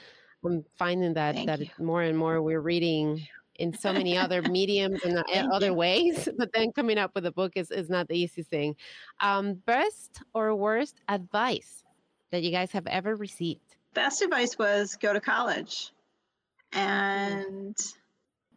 I'm 0.46 0.64
finding 0.78 1.12
that 1.14 1.34
Thank 1.34 1.46
that 1.48 1.60
you. 1.60 1.68
more 1.78 2.00
and 2.02 2.16
more 2.16 2.40
we're 2.40 2.62
reading 2.62 3.20
in 3.56 3.76
so 3.76 3.92
many 3.92 4.16
other 4.16 4.40
mediums 4.50 5.00
and 5.04 5.22
other 5.52 5.66
you. 5.66 5.74
ways, 5.74 6.26
but 6.38 6.50
then 6.54 6.72
coming 6.72 6.96
up 6.96 7.10
with 7.14 7.26
a 7.26 7.32
book 7.32 7.52
is, 7.56 7.70
is 7.70 7.90
not 7.90 8.08
the 8.08 8.18
easiest 8.18 8.48
thing. 8.48 8.74
Um, 9.20 9.54
best 9.66 10.22
or 10.32 10.54
worst 10.54 11.02
advice 11.08 11.84
that 12.30 12.42
you 12.42 12.50
guys 12.50 12.72
have 12.72 12.86
ever 12.86 13.14
received? 13.16 13.76
Best 13.94 14.22
advice 14.22 14.58
was 14.58 14.96
go 14.96 15.12
to 15.12 15.20
college. 15.20 15.92
Mm-hmm. 16.72 16.78
And 16.78 17.76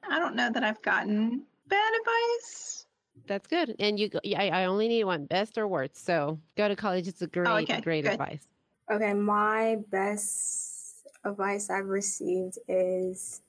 I 0.07 0.19
don't 0.19 0.35
know 0.35 0.51
that 0.51 0.63
I've 0.63 0.81
gotten 0.81 1.43
bad 1.67 1.93
advice. 1.99 2.85
That's 3.27 3.47
good. 3.47 3.75
And 3.79 3.99
you, 3.99 4.09
go- 4.09 4.19
I, 4.35 4.49
I 4.49 4.65
only 4.65 4.87
need 4.87 5.03
one, 5.05 5.25
best 5.25 5.57
or 5.57 5.67
worst. 5.67 6.05
So 6.05 6.39
go 6.57 6.67
to 6.67 6.75
college. 6.75 7.07
It's 7.07 7.21
a 7.21 7.27
great, 7.27 7.47
oh, 7.47 7.57
okay, 7.57 7.81
great 7.81 8.03
good. 8.03 8.13
advice. 8.13 8.47
Okay, 8.91 9.13
my 9.13 9.77
best 9.91 11.07
advice 11.23 11.69
I've 11.69 11.87
received 11.87 12.59
is 12.67 13.41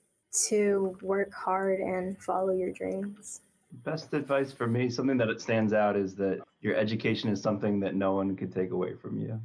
to 0.47 0.97
work 1.01 1.33
hard 1.33 1.79
and 1.79 2.17
follow 2.21 2.53
your 2.53 2.71
dreams. 2.71 3.41
Best 3.83 4.13
advice 4.13 4.51
for 4.51 4.67
me, 4.67 4.89
something 4.89 5.17
that 5.17 5.27
it 5.29 5.41
stands 5.41 5.73
out 5.73 5.97
is 5.97 6.15
that 6.15 6.39
your 6.61 6.75
education 6.75 7.29
is 7.29 7.41
something 7.41 7.79
that 7.81 7.95
no 7.95 8.13
one 8.13 8.35
could 8.35 8.53
take 8.53 8.71
away 8.71 8.93
from 8.93 9.19
you. 9.19 9.39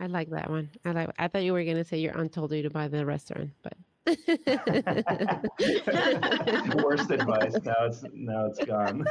I 0.00 0.06
like 0.06 0.30
that 0.30 0.48
one. 0.48 0.70
I 0.84 0.92
like. 0.92 1.10
I 1.18 1.28
thought 1.28 1.42
you 1.42 1.52
were 1.52 1.62
gonna 1.62 1.84
say 1.84 1.98
your 1.98 2.16
aunt 2.16 2.32
told 2.32 2.52
you 2.52 2.62
to 2.62 2.70
buy 2.70 2.88
the 2.88 3.04
restaurant, 3.04 3.50
but. 3.62 3.74
Worst 6.82 7.10
advice. 7.10 7.54
Now 7.62 7.84
it's 7.84 8.02
now 8.14 8.46
it's 8.46 8.64
gone. 8.64 9.04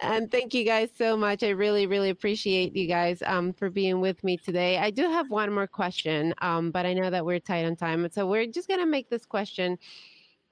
and 0.00 0.30
thank 0.30 0.54
you 0.54 0.64
guys 0.64 0.88
so 0.96 1.18
much. 1.18 1.42
I 1.42 1.50
really, 1.50 1.86
really 1.86 2.08
appreciate 2.08 2.74
you 2.74 2.86
guys 2.88 3.22
um, 3.26 3.52
for 3.52 3.68
being 3.68 4.00
with 4.00 4.24
me 4.24 4.38
today. 4.38 4.78
I 4.78 4.90
do 4.90 5.02
have 5.02 5.30
one 5.30 5.52
more 5.52 5.66
question, 5.66 6.32
um, 6.40 6.70
but 6.70 6.86
I 6.86 6.94
know 6.94 7.10
that 7.10 7.26
we're 7.26 7.40
tight 7.40 7.66
on 7.66 7.76
time, 7.76 8.08
so 8.10 8.26
we're 8.26 8.46
just 8.46 8.68
gonna 8.68 8.86
make 8.86 9.10
this 9.10 9.26
question. 9.26 9.78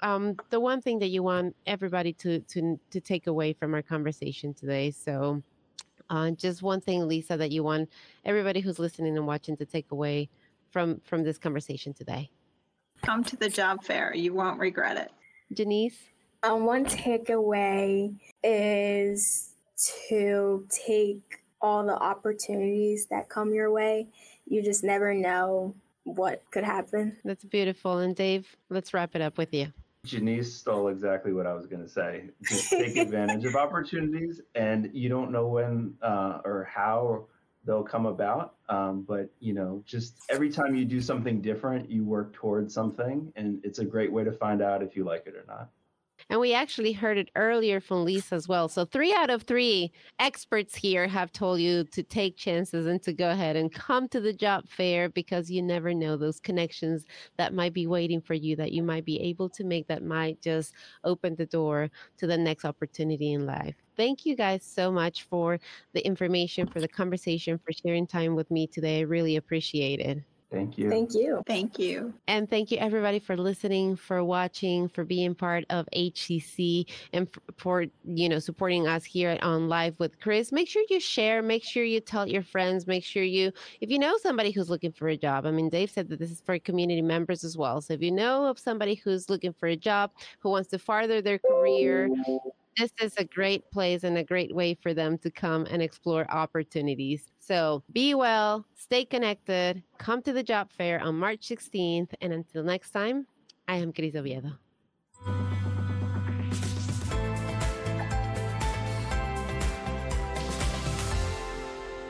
Um, 0.03 0.37
the 0.51 0.61
one 0.61 0.83
thing 0.83 0.99
that 0.99 1.09
you 1.09 1.23
want 1.23 1.57
everybody 1.67 2.13
to 2.15 2.41
to 2.41 2.79
to 2.91 3.01
take 3.01 3.29
away 3.29 3.55
from 3.55 3.73
our 3.73 3.81
conversation 3.81 4.53
today. 4.53 4.91
So, 4.91 5.43
uh, 6.11 6.31
just 6.31 6.63
one 6.63 6.81
thing, 6.81 7.07
Lisa, 7.07 7.37
that 7.37 7.51
you 7.51 7.63
want 7.63 7.91
everybody 8.25 8.61
who's 8.61 8.79
listening 8.79 9.17
and 9.17 9.27
watching 9.27 9.57
to 9.57 9.65
take 9.65 9.91
away 9.91 10.29
from 10.71 11.01
from 11.05 11.23
this 11.25 11.39
conversation 11.39 11.95
today. 11.95 12.31
Come 13.03 13.25
to 13.25 13.37
the 13.37 13.49
job 13.49 13.85
fair. 13.85 14.15
You 14.15 14.35
won't 14.35 14.59
regret 14.59 14.97
it. 14.97 15.11
Janice. 15.53 15.97
Um, 16.43 16.65
one 16.65 16.85
takeaway 16.85 18.15
is 18.43 19.53
to 20.09 20.67
take 20.71 21.41
all 21.61 21.85
the 21.85 21.97
opportunities 21.97 23.07
that 23.07 23.29
come 23.29 23.53
your 23.53 23.71
way. 23.71 24.09
You 24.47 24.63
just 24.63 24.85
never 24.85 25.13
know 25.15 25.75
what 26.05 26.43
could 26.53 26.65
happen. 26.65 27.17
That's 27.25 27.45
beautiful. 27.45 27.99
And 27.99 28.15
Dave, 28.15 28.55
let's 28.71 28.95
wrap 28.95 29.17
it 29.17 29.23
up 29.23 29.39
with 29.39 29.53
you. 29.53 29.73
Janice 30.07 30.55
stole 30.55 30.89
exactly 30.89 31.33
what 31.33 31.47
I 31.47 31.53
was 31.53 31.67
going 31.67 31.83
to 31.83 31.89
say. 31.89 32.31
Just 32.43 32.71
take 32.71 32.97
advantage 32.97 33.45
of 33.45 33.57
opportunities, 33.57 34.41
and 34.55 34.91
you 34.93 35.09
don't 35.09 35.31
know 35.31 35.49
when 35.49 35.95
uh, 36.03 36.41
or 36.45 36.69
how 36.73 37.27
they'll 37.65 37.83
come 37.83 38.07
about. 38.07 38.55
Um, 38.69 39.03
but 39.03 39.29
you 39.41 39.53
know, 39.53 39.83
just 39.85 40.17
every 40.31 40.51
time 40.51 40.75
you 40.77 40.85
do 40.85 41.01
something 41.01 41.41
different, 41.41 41.91
you 41.91 42.05
work 42.05 42.33
towards 42.33 42.73
something, 42.73 43.33
and 43.37 43.61
it's 43.65 43.81
a 43.81 43.85
great 43.85 44.13
way 44.13 44.25
to 44.25 44.33
find 44.33 44.63
out 44.63 44.83
if 44.83 44.97
you 44.97 45.05
like 45.05 45.27
it 45.27 45.35
or 45.35 45.45
not. 45.47 45.69
And 46.29 46.41
we 46.41 46.53
actually 46.55 46.93
heard 46.93 47.19
it 47.19 47.31
earlier 47.37 47.81
from 47.81 48.05
Lisa 48.05 48.35
as 48.35 48.49
well. 48.49 48.69
So, 48.69 48.85
three 48.85 49.15
out 49.15 49.31
of 49.31 49.45
three 49.45 49.93
experts 50.19 50.75
here 50.75 51.07
have 51.07 51.31
told 51.31 51.61
you 51.61 51.85
to 51.85 52.03
take 52.03 52.37
chances 52.37 52.87
and 52.87 53.01
to 53.05 53.13
go 53.13 53.31
ahead 53.31 53.55
and 53.55 53.73
come 53.73 54.09
to 54.09 54.21
the 54.21 54.33
job 54.33 54.69
fair 54.69 55.09
because 55.09 55.51
you 55.51 55.63
never 55.63 55.95
know 55.95 56.17
those 56.17 56.41
connections 56.41 57.05
that 57.37 57.55
might 57.55 57.73
be 57.73 57.87
waiting 57.87 58.21
for 58.21 58.35
you 58.35 58.57
that 58.57 58.73
you 58.73 58.83
might 58.83 59.05
be 59.05 59.21
able 59.21 59.49
to 59.51 59.63
make 59.65 59.87
that 59.87 60.03
might 60.03 60.43
just 60.43 60.75
open 61.05 61.37
the 61.37 61.47
door 61.47 61.91
to 62.19 62.27
the 62.27 62.37
next 62.37 62.65
opportunity 62.65 63.33
in 63.33 63.47
life. 63.47 63.77
Thank 63.97 64.27
you 64.27 64.35
guys 64.37 64.65
so 64.65 64.91
much 64.91 65.23
for 65.25 65.61
the 65.93 66.05
information, 66.05 66.67
for 66.67 66.81
the 66.81 66.89
conversation, 66.89 67.59
for 67.59 67.73
sharing 67.73 68.07
time 68.07 68.35
with 68.35 68.51
me 68.51 68.67
today. 68.67 68.99
I 68.99 69.03
really 69.03 69.37
appreciate 69.37 70.01
it. 70.01 70.19
Thank 70.51 70.79
you. 70.79 70.89
Thank 70.89 71.13
you. 71.15 71.43
Thank 71.47 71.79
you. 71.79 72.15
And 72.29 72.49
thank 72.49 72.71
you 72.71 72.79
everybody 72.79 73.19
for 73.19 73.37
listening, 73.37 73.97
for 73.97 74.23
watching, 74.23 74.89
for 74.89 75.05
being 75.05 75.35
part 75.35 75.65
of 75.71 75.89
HCC 75.95 76.89
and 77.13 77.29
for, 77.57 77.87
you 78.05 78.29
know, 78.29 78.39
supporting 78.39 78.87
us 78.87 79.05
here 79.05 79.39
on 79.43 79.69
Live 79.69 79.99
with 79.99 80.21
Chris. 80.21 80.53
Make 80.53 80.69
sure 80.69 80.85
you 80.89 81.01
share, 81.01 81.43
make 81.43 81.65
sure 81.65 81.83
you 81.83 82.01
tell 82.01 82.29
your 82.29 82.45
friends, 82.45 82.87
make 82.87 83.03
sure 83.03 83.25
you 83.25 83.51
if 83.81 83.91
you 83.91 83.99
know 83.99 84.17
somebody 84.19 84.53
who's 84.53 84.71
looking 84.71 84.93
for 84.93 85.09
a 85.09 85.17
job. 85.17 85.47
I 85.47 85.51
mean, 85.51 85.69
Dave 85.69 85.91
said 85.91 86.09
that 86.11 86.21
this 86.21 86.31
is 86.31 86.41
for 86.41 86.57
community 86.61 87.03
members 87.03 87.43
as 87.43 87.57
well. 87.57 87.81
So 87.81 87.95
if 87.95 88.01
you 88.01 88.13
know 88.13 88.47
of 88.47 88.59
somebody 88.59 88.95
who's 88.95 89.29
looking 89.29 89.53
for 89.53 89.67
a 89.67 89.77
job, 89.77 90.13
who 90.39 90.51
wants 90.51 90.71
to 90.71 90.79
further 90.79 91.21
their 91.21 91.41
career, 91.41 92.09
this 92.77 92.93
is 93.01 93.15
a 93.17 93.25
great 93.25 93.69
place 93.71 94.05
and 94.05 94.19
a 94.19 94.25
great 94.25 94.55
way 94.55 94.75
for 94.75 94.93
them 94.95 95.19
to 95.19 95.31
come 95.31 95.67
and 95.71 95.83
explore 95.83 96.31
opportunities. 96.31 97.33
So 97.47 97.85
be 97.93 98.13
well, 98.13 98.67
stay 98.75 99.05
connected, 99.05 99.85
come 99.99 100.21
to 100.23 100.33
the 100.33 100.43
job 100.43 100.73
fair 100.73 101.01
on 101.01 101.15
March 101.15 101.43
16th. 101.49 102.11
And 102.21 102.33
until 102.33 102.65
next 102.65 102.91
time, 102.91 103.27
I 103.69 103.77
am 103.77 103.93
Cris 103.93 104.17
Oviedo. 104.17 104.51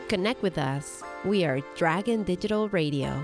Connect 0.08 0.42
with 0.42 0.56
us. 0.56 1.02
We 1.26 1.44
are 1.44 1.60
Dragon 1.74 2.22
Digital 2.22 2.70
Radio. 2.70 3.22